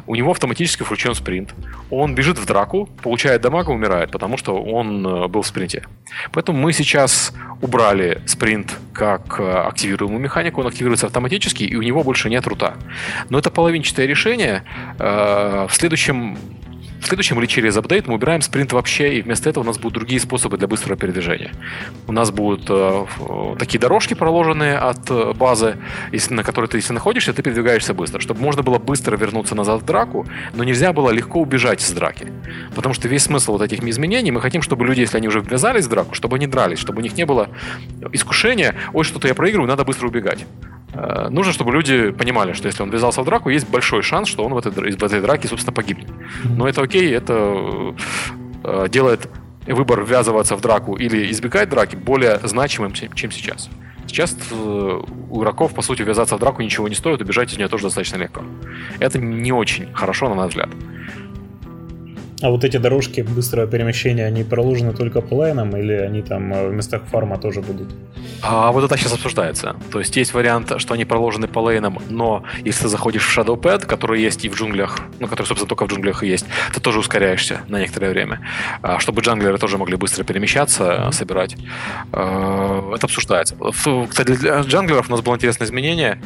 у 0.05 0.13
него 0.13 0.29
автоматически 0.29 0.83
включен 0.83 1.15
спринт, 1.15 1.55
он 1.89 2.13
бежит 2.13 2.37
в 2.37 2.45
драку, 2.45 2.87
получает 3.01 3.41
дамаг 3.41 3.69
и 3.69 3.71
умирает, 3.71 4.11
потому 4.11 4.37
что 4.37 4.61
он 4.61 5.03
э, 5.03 5.27
был 5.27 5.41
в 5.41 5.47
спринте. 5.47 5.87
Поэтому 6.31 6.59
мы 6.59 6.71
сейчас 6.71 7.33
убрали 7.59 8.21
спринт 8.27 8.77
как 8.93 9.39
э, 9.39 9.51
активируемую 9.51 10.21
механику, 10.21 10.61
он 10.61 10.67
активируется 10.67 11.07
автоматически, 11.07 11.63
и 11.63 11.75
у 11.75 11.81
него 11.81 12.03
больше 12.03 12.29
нет 12.29 12.45
рута. 12.45 12.75
Но 13.29 13.39
это 13.39 13.49
половинчатое 13.49 14.05
решение. 14.05 14.63
Э, 14.99 15.65
в 15.67 15.73
следующем 15.73 16.37
в 16.99 17.05
следующем 17.05 17.39
или 17.39 17.45
через 17.45 17.77
апдейт 17.77 18.07
мы 18.07 18.15
убираем 18.15 18.41
спринт 18.41 18.73
вообще, 18.73 19.15
и 19.15 19.21
вместо 19.21 19.49
этого 19.49 19.63
у 19.63 19.67
нас 19.67 19.77
будут 19.77 19.93
другие 19.93 20.19
способы 20.19 20.57
для 20.57 20.67
быстрого 20.67 20.97
передвижения. 20.97 21.51
У 22.07 22.11
нас 22.11 22.31
будут 22.31 22.65
э, 22.69 23.05
такие 23.57 23.79
дорожки, 23.79 24.13
проложенные 24.13 24.77
от 24.77 25.09
э, 25.09 25.33
базы, 25.33 25.77
если, 26.11 26.33
на 26.33 26.43
которой 26.43 26.67
ты 26.67 26.77
если 26.77 26.93
находишься, 26.93 27.33
ты 27.33 27.41
передвигаешься 27.41 27.93
быстро, 27.93 28.19
чтобы 28.19 28.41
можно 28.41 28.63
было 28.63 28.79
быстро 28.79 29.15
вернуться 29.17 29.55
назад 29.55 29.81
в 29.81 29.85
драку, 29.85 30.27
но 30.53 30.63
нельзя 30.63 30.93
было 30.93 31.09
легко 31.09 31.39
убежать 31.41 31.81
из 31.81 31.91
драки. 31.91 32.31
Потому 32.75 32.93
что 32.93 33.07
весь 33.07 33.23
смысл 33.23 33.53
вот 33.53 33.61
этих 33.61 33.83
изменений, 33.83 34.31
мы 34.31 34.41
хотим, 34.41 34.61
чтобы 34.61 34.85
люди, 34.85 35.01
если 35.01 35.17
они 35.17 35.27
уже 35.27 35.41
ввязались 35.41 35.85
в 35.85 35.89
драку, 35.89 36.15
чтобы 36.15 36.35
они 36.35 36.47
дрались, 36.47 36.79
чтобы 36.79 36.99
у 36.99 37.01
них 37.01 37.15
не 37.15 37.25
было 37.25 37.49
искушения, 38.11 38.75
ой, 38.93 39.03
что-то 39.03 39.27
я 39.27 39.35
проигрываю, 39.35 39.67
надо 39.67 39.85
быстро 39.85 40.07
убегать. 40.07 40.45
Э, 40.93 41.29
нужно, 41.29 41.53
чтобы 41.53 41.71
люди 41.71 42.11
понимали, 42.11 42.53
что 42.53 42.67
если 42.67 42.83
он 42.83 42.89
ввязался 42.89 43.21
в 43.21 43.25
драку, 43.25 43.49
есть 43.49 43.69
большой 43.69 44.01
шанс, 44.01 44.27
что 44.27 44.43
он 44.43 44.53
в 44.53 44.57
этой, 44.57 44.71
в 44.71 45.03
этой 45.03 45.21
драке, 45.21 45.47
собственно, 45.47 45.73
погибнет. 45.73 46.09
Но 46.43 46.67
это 46.67 46.81
окей, 46.81 47.11
это 47.13 47.95
э, 48.63 48.87
делает 48.89 49.29
выбор 49.67 50.03
ввязываться 50.03 50.55
в 50.55 50.61
драку 50.61 50.95
или 50.95 51.29
избегать 51.31 51.69
драки 51.69 51.95
более 51.95 52.39
значимым, 52.43 52.93
чем 52.93 53.31
сейчас. 53.31 53.69
Сейчас 54.07 54.35
э, 54.51 55.01
у 55.29 55.39
игроков, 55.39 55.73
по 55.75 55.83
сути, 55.83 56.01
ввязаться 56.01 56.35
в 56.35 56.39
драку 56.39 56.63
ничего 56.63 56.87
не 56.87 56.95
стоит, 56.95 57.21
убежать 57.21 57.53
из 57.53 57.57
нее 57.57 57.67
тоже 57.67 57.83
достаточно 57.83 58.17
легко. 58.17 58.41
Это 58.99 59.19
не 59.19 59.51
очень 59.51 59.93
хорошо, 59.93 60.29
на 60.29 60.35
наш 60.35 60.49
взгляд. 60.49 60.69
А 62.41 62.49
вот 62.49 62.63
эти 62.63 62.77
дорожки 62.77 63.21
быстрого 63.21 63.67
перемещения, 63.67 64.25
они 64.25 64.43
проложены 64.43 64.93
только 64.93 65.21
по 65.21 65.33
лайнам 65.33 65.75
или 65.75 65.93
они 65.93 66.21
там 66.21 66.53
э, 66.53 66.69
в 66.69 66.73
местах 66.73 67.03
фарма 67.11 67.37
тоже 67.37 67.61
будут? 67.61 67.89
А 68.41 68.71
вот 68.71 68.83
это 68.85 68.97
сейчас 68.97 69.13
обсуждается. 69.13 69.75
То 69.91 69.99
есть 69.99 70.15
есть 70.15 70.33
вариант, 70.33 70.71
что 70.77 70.93
они 70.93 71.03
проложены 71.03 71.49
по 71.49 71.59
лейнам, 71.59 71.97
но 72.09 72.43
если 72.63 72.83
ты 72.83 72.87
заходишь 72.87 73.27
в 73.27 73.37
Shadow 73.37 73.59
Pad, 73.59 73.85
который 73.85 74.21
есть 74.21 74.45
и 74.45 74.49
в 74.49 74.55
джунглях, 74.55 74.99
ну, 75.19 75.27
который, 75.27 75.47
собственно, 75.47 75.67
только 75.67 75.85
в 75.85 75.89
джунглях 75.89 76.23
и 76.23 76.27
есть, 76.27 76.45
ты 76.73 76.79
тоже 76.79 76.99
ускоряешься 76.99 77.61
на 77.67 77.79
некоторое 77.79 78.11
время, 78.11 78.39
а, 78.81 78.99
чтобы 78.99 79.21
джанглеры 79.21 79.57
тоже 79.57 79.77
могли 79.77 79.97
быстро 79.97 80.23
перемещаться, 80.23 81.09
собирать. 81.11 81.57
А, 82.13 82.93
это 82.95 83.07
обсуждается. 83.07 83.55
Кстати, 84.09 84.35
для 84.35 84.61
джанглеров 84.61 85.09
у 85.09 85.11
нас 85.11 85.21
было 85.21 85.35
интересное 85.35 85.65
изменение. 85.65 86.21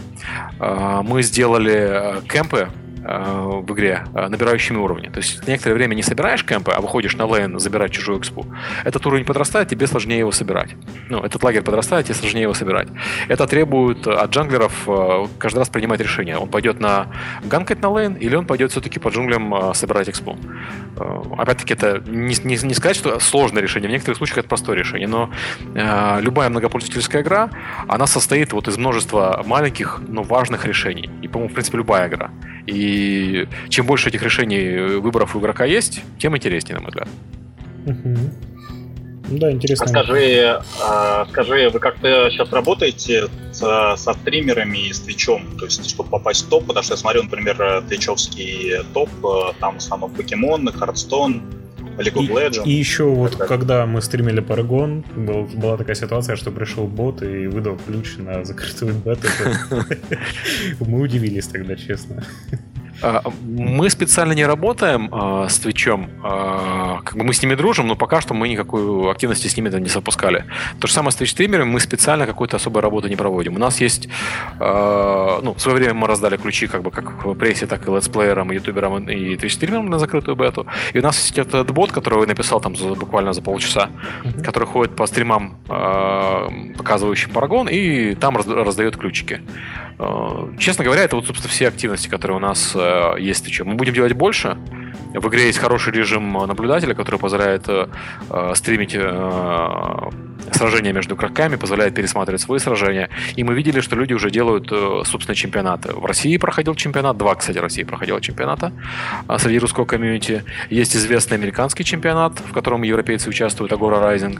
А, 0.59 1.01
мы 1.01 1.23
сделали 1.23 2.21
кемпы 2.29 2.69
Э, 2.73 2.82
в 3.03 3.73
игре, 3.73 4.03
э, 4.13 4.27
набирающими 4.27 4.77
уровни. 4.77 5.09
То 5.09 5.17
есть 5.17 5.47
некоторое 5.47 5.75
время 5.75 5.95
не 5.95 6.03
собираешь 6.03 6.43
кемпы, 6.43 6.71
а 6.71 6.81
выходишь 6.81 7.15
на 7.15 7.25
лейн 7.25 7.59
забирать 7.59 7.91
чужую 7.91 8.19
экспу. 8.19 8.45
Этот 8.85 9.05
уровень 9.05 9.25
подрастает, 9.25 9.67
тебе 9.69 9.87
сложнее 9.87 10.19
его 10.19 10.31
собирать. 10.31 10.75
Ну, 11.09 11.19
этот 11.19 11.43
лагерь 11.43 11.61
подрастает, 11.61 12.05
тебе 12.05 12.15
сложнее 12.15 12.43
его 12.43 12.53
собирать. 12.53 12.87
Это 13.27 13.47
требует 13.47 14.07
от 14.07 14.31
джанглеров 14.31 14.87
э, 14.87 15.25
каждый 15.37 15.59
раз 15.59 15.69
принимать 15.69 15.99
решение. 15.99 16.37
Он 16.37 16.47
пойдет 16.49 16.79
на 16.79 17.07
ганкать 17.43 17.81
на 17.81 17.89
лейн, 17.89 18.13
или 18.13 18.35
он 18.35 18.45
пойдет 18.45 18.71
все-таки 18.71 18.99
по 18.99 19.09
джунглям 19.09 19.73
собирать 19.73 20.09
экспу. 20.09 20.37
Опять-таки, 21.37 21.73
это 21.73 22.01
не, 22.05 22.35
не, 22.43 22.57
не 22.63 22.73
сказать, 22.73 22.95
что 22.95 23.19
сложное 23.19 23.61
решение. 23.61 23.89
В 23.89 23.91
некоторых 23.91 24.17
случаях 24.17 24.39
это 24.39 24.47
простое 24.47 24.77
решение. 24.77 25.07
Но 25.07 25.29
э, 25.75 26.21
любая 26.21 26.49
многопользовательская 26.49 27.21
игра, 27.21 27.49
она 27.87 28.07
состоит 28.07 28.53
вот 28.53 28.67
из 28.67 28.77
множества 28.77 29.43
маленьких, 29.45 30.01
но 30.07 30.23
важных 30.23 30.65
решений. 30.65 31.09
И, 31.21 31.27
по-моему, 31.27 31.49
в 31.49 31.53
принципе, 31.53 31.77
любая 31.77 32.07
игра. 32.07 32.31
И 32.65 33.47
чем 33.69 33.85
больше 33.85 34.09
этих 34.09 34.23
решений, 34.23 34.57
э, 34.57 34.97
выборов 34.97 35.35
у 35.35 35.39
игрока 35.39 35.65
есть, 35.65 36.01
тем 36.17 36.35
интереснее, 36.37 36.75
на 36.75 36.81
мой 36.81 36.89
взгляд. 36.89 37.09
Угу. 37.85 38.17
Да, 39.39 39.51
интересно. 39.51 39.85
А 39.85 39.89
скажи, 39.89 40.61
а, 40.81 41.25
скажи, 41.29 41.69
вы 41.69 41.79
как-то 41.79 42.29
сейчас 42.29 42.51
работаете 42.51 43.29
со, 43.51 43.95
со 43.95 44.13
стримерами 44.13 44.89
и 44.89 44.93
с 44.93 44.99
Твичом, 44.99 45.57
то 45.57 45.65
есть, 45.65 45.89
чтобы 45.89 46.09
попасть 46.09 46.45
в 46.45 46.49
топ, 46.49 46.65
потому 46.65 46.83
что 46.83 46.93
я 46.93 46.97
смотрю, 46.97 47.23
например, 47.23 47.83
твичевский 47.87 48.83
топ, 48.93 49.09
э, 49.23 49.53
там 49.59 49.75
в 49.75 49.77
основном 49.77 50.11
покемоны, 50.11 50.71
Хардстон, 50.71 51.41
League 51.97 52.13
of 52.15 52.29
Legends. 52.29 52.65
И, 52.65 52.71
и 52.71 52.73
еще 52.73 53.05
вот, 53.05 53.35
когда 53.35 53.85
мы 53.85 54.01
стримили 54.01 54.41
Paragon, 54.41 55.03
был, 55.15 55.45
была 55.45 55.77
такая 55.77 55.95
ситуация, 55.95 56.35
что 56.35 56.51
пришел 56.51 56.87
бот 56.87 57.21
и 57.23 57.47
выдал 57.47 57.77
ключ 57.77 58.17
на 58.17 58.43
закрытую 58.43 58.95
бету. 58.95 59.27
Мы 60.79 61.01
удивились 61.01 61.47
тогда, 61.47 61.75
честно. 61.75 62.23
А, 63.01 63.21
мы 63.43 63.89
специально 63.89 64.33
не 64.33 64.45
работаем 64.45 65.09
э, 65.11 65.47
с 65.49 65.59
Твичом. 65.59 66.09
Э, 66.23 66.99
как 67.03 67.17
бы 67.17 67.23
мы 67.23 67.33
с 67.33 67.41
ними 67.41 67.55
дружим, 67.55 67.87
но 67.87 67.95
пока 67.95 68.21
что 68.21 68.33
мы 68.33 68.47
никакой 68.47 69.11
активности 69.11 69.47
с 69.47 69.57
ними 69.57 69.69
там 69.69 69.81
не 69.81 69.89
запускали. 69.89 70.45
То 70.79 70.87
же 70.87 70.93
самое 70.93 71.11
с 71.11 71.19
Twitch-стримерами, 71.19 71.65
мы 71.65 71.79
специально 71.79 72.25
какой-то 72.25 72.57
особой 72.57 72.81
работы 72.81 73.09
не 73.09 73.15
проводим. 73.15 73.55
У 73.55 73.59
нас 73.59 73.81
есть... 73.81 74.07
Ну, 74.59 75.53
в 75.53 75.59
свое 75.59 75.77
время 75.77 75.93
мы 75.93 76.07
раздали 76.07 76.37
ключи 76.37 76.67
как 76.67 76.83
бы 76.83 76.91
как 76.91 77.25
в 77.25 77.33
прессе, 77.35 77.65
так 77.65 77.87
и 77.87 77.91
летсплеерам, 77.91 78.51
и 78.51 78.55
ютуберам, 78.55 79.09
и 79.09 79.35
Twitch-стримерам 79.35 79.89
на 79.89 79.99
закрытую 79.99 80.35
бету. 80.35 80.65
И 80.93 80.99
у 80.99 81.01
нас 81.01 81.17
есть 81.17 81.37
этот 81.37 81.71
бот, 81.71 81.91
который 81.91 82.21
я 82.21 82.27
написал 82.27 82.61
там 82.61 82.75
за, 82.75 82.93
буквально 82.95 83.33
за 83.33 83.41
полчаса, 83.41 83.89
mm-hmm. 84.23 84.43
который 84.43 84.65
ходит 84.65 84.95
по 84.95 85.05
стримам, 85.07 85.57
показывающим 86.77 87.31
Парагон, 87.31 87.67
и 87.67 88.15
там 88.15 88.37
раздает 88.37 88.97
ключики. 88.97 89.41
Честно 90.57 90.83
говоря, 90.83 91.03
это 91.03 91.15
вот, 91.15 91.27
собственно, 91.27 91.51
все 91.51 91.67
активности, 91.67 92.07
которые 92.07 92.37
у 92.37 92.39
нас 92.39 92.75
э, 92.83 93.21
есть. 93.21 93.51
Что. 93.51 93.65
Мы 93.65 93.75
будем 93.75 93.93
делать 93.93 94.13
больше. 94.13 94.57
В 95.13 95.27
игре 95.27 95.45
есть 95.45 95.59
хороший 95.59 95.93
режим 95.93 96.33
наблюдателя, 96.33 96.95
который 96.95 97.19
позволяет 97.19 97.65
э, 97.67 97.87
стримить 98.55 98.95
сражения 100.51 100.93
между 100.93 101.15
игроками, 101.15 101.55
позволяет 101.55 101.95
пересматривать 101.95 102.41
свои 102.41 102.59
сражения. 102.59 103.09
И 103.35 103.43
мы 103.43 103.53
видели, 103.53 103.79
что 103.81 103.95
люди 103.95 104.13
уже 104.13 104.29
делают 104.31 104.67
собственные 105.07 105.35
чемпионаты. 105.35 105.93
В 105.93 106.05
России 106.05 106.35
проходил 106.37 106.75
чемпионат, 106.75 107.17
два, 107.17 107.35
кстати, 107.35 107.57
России 107.57 107.83
проходила 107.83 108.21
чемпионата 108.21 108.71
среди 109.37 109.59
русского 109.59 109.85
комьюнити. 109.85 110.43
Есть 110.69 110.95
известный 110.95 111.37
американский 111.37 111.83
чемпионат, 111.83 112.39
в 112.39 112.51
котором 112.51 112.83
европейцы 112.83 113.29
участвуют, 113.29 113.71
Agora 113.71 114.01
Rising. 114.01 114.39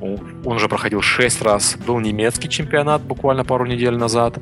Он 0.00 0.56
уже 0.56 0.68
проходил 0.68 1.02
шесть 1.02 1.42
раз. 1.42 1.76
Был 1.76 1.98
немецкий 1.98 2.48
чемпионат 2.48 3.02
буквально 3.02 3.44
пару 3.44 3.66
недель 3.66 3.96
назад. 3.96 4.38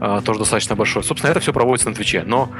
А, 0.00 0.20
тоже 0.20 0.40
достаточно 0.40 0.76
большой. 0.76 1.02
Собственно, 1.02 1.30
это 1.30 1.40
все 1.40 1.52
проводится 1.52 1.88
на 1.88 1.94
Твиче. 1.94 2.24
Но 2.26 2.50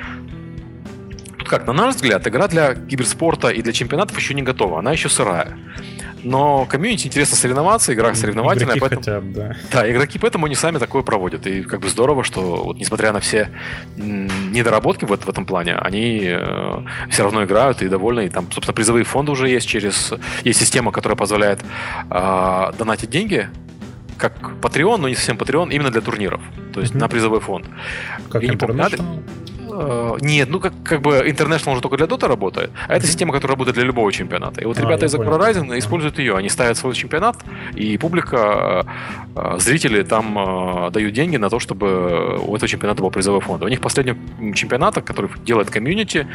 как, 1.46 1.66
на 1.66 1.72
наш 1.72 1.96
взгляд, 1.96 2.26
игра 2.26 2.48
для 2.48 2.74
киберспорта 2.74 3.48
и 3.48 3.62
для 3.62 3.72
чемпионатов 3.72 4.18
еще 4.18 4.34
не 4.34 4.42
готова. 4.42 4.78
Она 4.78 4.92
еще 4.92 5.08
сырая. 5.08 5.58
Но 6.24 6.66
комьюнити 6.66 7.07
интересно 7.07 7.37
соревноваться, 7.37 7.94
игра 7.94 8.14
соревновательная, 8.14 8.76
игроки 8.76 8.96
поэтому... 8.96 9.22
Хотят, 9.22 9.33
да. 9.33 9.57
да, 9.72 9.90
игроки 9.90 10.18
поэтому 10.18 10.46
они 10.46 10.54
сами 10.54 10.78
такое 10.78 11.02
проводят. 11.02 11.46
И 11.46 11.62
как 11.62 11.81
бы 11.81 11.88
здорово, 11.88 12.24
что 12.24 12.64
вот 12.64 12.78
несмотря 12.78 13.12
на 13.12 13.20
все 13.20 13.50
недоработки 13.96 15.04
в, 15.04 15.09
в 15.09 15.28
этом 15.28 15.46
плане, 15.46 15.76
они 15.76 16.22
э, 16.24 16.83
все 17.11 17.22
равно 17.22 17.44
играют 17.44 17.83
и 17.83 17.88
довольны. 17.88 18.26
И 18.26 18.28
там, 18.28 18.50
собственно, 18.50 18.74
призовые 18.74 19.04
фонды 19.04 19.33
уже 19.33 19.48
есть 19.48 19.68
через... 19.68 20.12
Есть 20.44 20.61
система, 20.61 20.92
которая 20.92 21.16
позволяет 21.16 21.61
э, 22.11 22.72
донатить 22.78 23.11
деньги 23.11 23.48
как 24.18 24.35
Patreon, 24.61 24.96
но 24.96 25.09
не 25.09 25.14
совсем 25.14 25.37
Patreon, 25.37 25.72
именно 25.72 25.90
для 25.90 26.00
турниров. 26.00 26.40
То 26.74 26.81
есть 26.81 26.92
mm-hmm. 26.92 26.98
на 26.98 27.09
призовой 27.09 27.40
фонд. 27.40 27.66
Как 28.28 28.42
Я 28.42 28.50
не 28.50 28.57
помню, 28.57 28.88
э, 29.78 30.16
нет, 30.20 30.48
ну 30.50 30.60
как, 30.60 30.72
как 30.84 31.00
бы 31.02 31.18
International 31.26 31.72
уже 31.72 31.80
только 31.80 31.96
для 31.96 32.06
Dota 32.06 32.26
работает, 32.26 32.70
а 32.88 32.96
это 32.96 33.06
система, 33.06 33.32
которая 33.32 33.54
работает 33.54 33.76
для 33.76 33.84
любого 33.84 34.12
чемпионата. 34.12 34.60
И 34.60 34.64
вот 34.64 34.78
а, 34.78 34.82
ребята 34.82 35.06
из 35.06 35.14
Rising 35.14 35.78
используют 35.78 36.18
ее. 36.18 36.36
Они 36.36 36.48
ставят 36.48 36.76
свой 36.76 36.94
чемпионат, 36.94 37.36
и 37.74 37.96
публика, 37.98 38.86
э, 39.34 39.56
зрители 39.58 40.02
там 40.02 40.38
э, 40.38 40.90
дают 40.90 41.12
деньги 41.12 41.36
на 41.36 41.50
то, 41.50 41.58
чтобы 41.58 42.38
у 42.38 42.54
этого 42.56 42.68
чемпионата 42.68 43.02
был 43.02 43.10
призовой 43.10 43.40
фонд. 43.40 43.62
У 43.62 43.68
них 43.68 43.80
последний 43.80 44.14
чемпионат, 44.54 44.94
который 44.94 45.30
делает 45.44 45.70
комьюнити, 45.70 46.26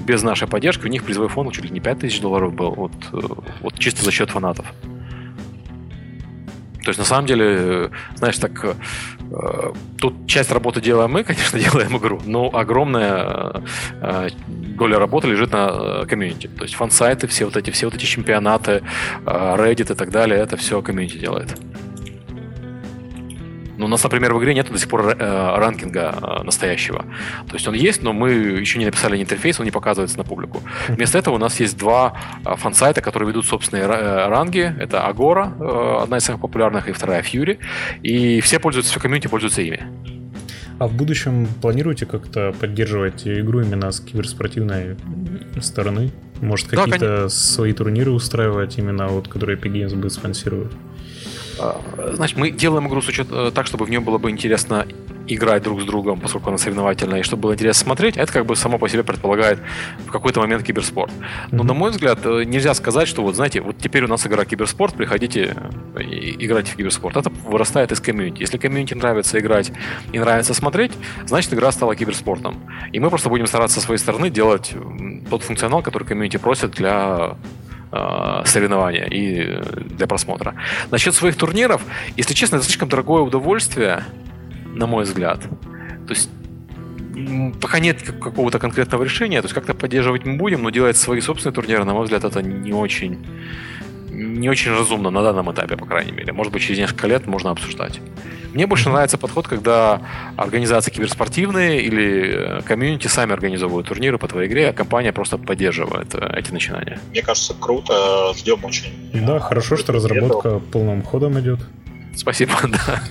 без 0.00 0.22
нашей 0.22 0.48
поддержки, 0.48 0.86
у 0.86 0.88
них 0.88 1.04
призовой 1.04 1.28
фонд 1.28 1.52
чуть 1.52 1.64
ли 1.64 1.70
не 1.70 1.80
5000 1.80 2.20
долларов 2.20 2.54
был. 2.54 2.70
Вот, 2.70 2.92
вот 3.60 3.78
чисто 3.78 4.04
за 4.04 4.10
счет 4.10 4.30
фанатов. 4.30 4.66
То 6.88 6.90
есть, 6.90 6.98
на 6.98 7.04
самом 7.04 7.26
деле, 7.26 7.90
знаешь, 8.14 8.38
так, 8.38 8.64
э, 8.64 8.74
тут 9.98 10.26
часть 10.26 10.50
работы 10.52 10.80
делаем 10.80 11.10
мы, 11.10 11.24
конечно, 11.24 11.58
делаем 11.58 11.96
игру, 11.96 12.20
но 12.24 12.50
огромная 12.52 13.62
э, 14.00 14.28
доля 14.48 14.98
работы 14.98 15.28
лежит 15.28 15.52
на 15.52 15.68
э, 15.70 16.06
комьюнити. 16.06 16.46
То 16.46 16.64
есть, 16.64 16.74
фан-сайты, 16.74 17.26
все 17.26 17.44
вот 17.44 17.56
эти, 17.56 17.70
все 17.70 17.86
вот 17.86 17.94
эти 17.94 18.06
чемпионаты, 18.06 18.82
э, 19.26 19.56
Reddit 19.56 19.92
и 19.92 19.96
так 19.96 20.10
далее, 20.10 20.38
это 20.40 20.56
все 20.56 20.80
комьюнити 20.82 21.18
делает. 21.18 21.56
Но 23.78 23.86
у 23.86 23.88
нас, 23.88 24.02
например, 24.02 24.34
в 24.34 24.40
игре 24.40 24.54
нет 24.54 24.70
до 24.70 24.78
сих 24.78 24.88
пор 24.88 25.08
э, 25.08 25.56
ранкинга 25.56 26.14
э, 26.20 26.42
настоящего. 26.42 27.04
То 27.46 27.54
есть 27.54 27.66
он 27.68 27.74
есть, 27.74 28.02
но 28.02 28.12
мы 28.12 28.32
еще 28.32 28.78
не 28.78 28.84
написали 28.84 29.16
ни 29.16 29.22
интерфейс, 29.22 29.58
он 29.60 29.64
не 29.64 29.70
показывается 29.70 30.18
на 30.18 30.24
публику. 30.24 30.62
Вместо 30.88 31.16
этого 31.16 31.36
у 31.36 31.38
нас 31.38 31.60
есть 31.60 31.78
два 31.78 32.14
э, 32.44 32.56
фан-сайта, 32.56 33.00
которые 33.00 33.28
ведут 33.28 33.46
собственные 33.46 33.86
ранги. 33.86 34.74
Это 34.78 35.06
э, 35.60 36.02
одна 36.02 36.16
из 36.16 36.24
самых 36.24 36.42
популярных, 36.42 36.88
и 36.88 36.92
вторая 36.92 37.22
Fury. 37.22 37.58
И 38.02 38.40
все 38.40 38.58
пользуются, 38.58 38.90
все 38.90 39.00
комьюнити 39.00 39.28
пользуются 39.28 39.62
ими. 39.62 39.80
А 40.78 40.86
в 40.86 40.94
будущем 40.94 41.48
планируете 41.60 42.06
как-то 42.06 42.54
поддерживать 42.58 43.26
игру 43.26 43.60
именно 43.60 43.90
с 43.90 44.00
киберспортивной 44.00 44.96
стороны? 45.60 46.10
Может, 46.40 46.68
какие-то 46.68 47.22
да, 47.22 47.28
свои 47.28 47.72
турниры 47.72 48.12
устраивать, 48.12 48.78
именно 48.78 49.08
вот, 49.08 49.26
которые 49.26 49.58
Epic 49.58 49.72
Games 49.72 49.94
будет 49.96 50.12
спонсировать? 50.12 50.72
А, 51.58 51.80
значит, 52.14 52.36
мы 52.36 52.50
делаем 52.50 52.88
игру 52.88 53.02
с 53.02 53.08
учет, 53.08 53.28
э, 53.30 53.50
так, 53.54 53.66
чтобы 53.66 53.84
в 53.84 53.90
нее 53.90 54.00
было 54.00 54.18
бы 54.18 54.30
интересно 54.30 54.86
играть 55.28 55.62
друг 55.62 55.82
с 55.82 55.84
другом, 55.84 56.20
поскольку 56.20 56.48
она 56.48 56.58
соревновательная, 56.58 57.20
и 57.20 57.22
чтобы 57.22 57.42
было 57.42 57.54
интересно 57.54 57.84
смотреть, 57.84 58.16
это 58.16 58.32
как 58.32 58.46
бы 58.46 58.56
само 58.56 58.78
по 58.78 58.88
себе 58.88 59.04
предполагает 59.04 59.60
в 60.06 60.10
какой-то 60.10 60.40
момент 60.40 60.62
киберспорт. 60.62 61.12
Но, 61.50 61.62
mm-hmm. 61.62 61.66
на 61.66 61.74
мой 61.74 61.90
взгляд, 61.90 62.20
э, 62.24 62.44
нельзя 62.44 62.74
сказать, 62.74 63.08
что 63.08 63.22
вот, 63.22 63.34
знаете, 63.34 63.60
вот 63.60 63.76
теперь 63.78 64.04
у 64.04 64.08
нас 64.08 64.26
игра 64.26 64.44
киберспорт, 64.44 64.94
приходите 64.94 65.54
э, 65.94 66.02
и 66.02 66.44
играйте 66.44 66.72
в 66.72 66.76
киберспорт. 66.76 67.16
Это 67.16 67.30
вырастает 67.44 67.92
из 67.92 68.00
комьюнити. 68.00 68.40
Если 68.40 68.58
комьюнити 68.58 68.94
нравится 68.94 69.38
играть 69.38 69.72
и 70.12 70.18
нравится 70.18 70.54
смотреть, 70.54 70.92
значит, 71.26 71.52
игра 71.52 71.72
стала 71.72 71.94
киберспортом. 71.94 72.56
И 72.92 73.00
мы 73.00 73.10
просто 73.10 73.28
будем 73.28 73.46
стараться 73.46 73.80
со 73.80 73.86
своей 73.86 73.98
стороны 73.98 74.30
делать 74.30 74.72
тот 75.28 75.42
функционал, 75.42 75.82
который 75.82 76.04
комьюнити 76.04 76.38
просит 76.38 76.72
для 76.72 77.08
Э, 77.18 77.34
соревнования 77.90 79.06
и 79.06 79.62
для 79.96 80.06
просмотра. 80.06 80.54
Насчет 80.90 81.14
своих 81.14 81.36
турниров, 81.36 81.82
если 82.16 82.34
честно, 82.34 82.56
это 82.56 82.64
слишком 82.64 82.88
дорогое 82.88 83.22
удовольствие, 83.22 84.04
на 84.66 84.86
мой 84.86 85.04
взгляд. 85.04 85.40
То 86.06 86.14
есть 86.14 86.30
пока 87.60 87.80
нет 87.80 88.02
какого-то 88.02 88.58
конкретного 88.58 89.02
решения, 89.02 89.40
то 89.40 89.46
есть 89.46 89.54
как-то 89.54 89.74
поддерживать 89.74 90.24
мы 90.24 90.36
будем, 90.36 90.62
но 90.62 90.70
делать 90.70 90.96
свои 90.96 91.20
собственные 91.20 91.54
турниры, 91.54 91.84
на 91.84 91.94
мой 91.94 92.04
взгляд, 92.04 92.24
это 92.24 92.42
не 92.42 92.72
очень 92.72 93.18
не 94.18 94.48
очень 94.48 94.72
разумно 94.72 95.10
на 95.10 95.22
данном 95.22 95.50
этапе, 95.52 95.76
по 95.76 95.86
крайней 95.86 96.12
мере. 96.12 96.32
Может 96.32 96.52
быть, 96.52 96.62
через 96.62 96.78
несколько 96.78 97.06
лет 97.06 97.26
можно 97.26 97.50
обсуждать. 97.50 98.00
Мне 98.52 98.66
больше 98.66 98.88
нравится 98.88 99.18
подход, 99.18 99.46
когда 99.46 100.00
организации 100.36 100.90
киберспортивные 100.90 101.82
или 101.82 102.58
э, 102.58 102.62
комьюнити 102.62 103.06
сами 103.06 103.32
организовывают 103.32 103.86
турниры 103.88 104.18
по 104.18 104.26
твоей 104.26 104.48
игре, 104.48 104.70
а 104.70 104.72
компания 104.72 105.12
просто 105.12 105.38
поддерживает 105.38 106.14
э, 106.14 106.32
эти 106.34 106.50
начинания. 106.50 106.98
Мне 107.10 107.22
кажется, 107.22 107.54
круто. 107.54 108.32
Ждем 108.36 108.64
очень. 108.64 108.92
Да, 109.12 109.38
хорошо, 109.38 109.76
что 109.76 109.92
разработка 109.92 110.58
полным 110.58 111.02
ходом 111.02 111.38
идет. 111.38 111.60
Спасибо, 112.16 112.54
да. 112.62 113.02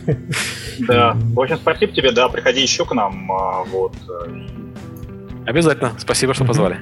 Да. 0.80 1.14
В 1.16 1.40
общем, 1.40 1.58
спасибо 1.58 1.94
тебе, 1.94 2.12
да. 2.12 2.28
Приходи 2.28 2.62
еще 2.62 2.86
к 2.86 2.92
нам. 2.94 3.32
А, 3.32 3.64
вот. 3.64 3.94
Обязательно. 5.46 5.94
Спасибо, 5.98 6.34
что 6.34 6.44
позвали. 6.44 6.82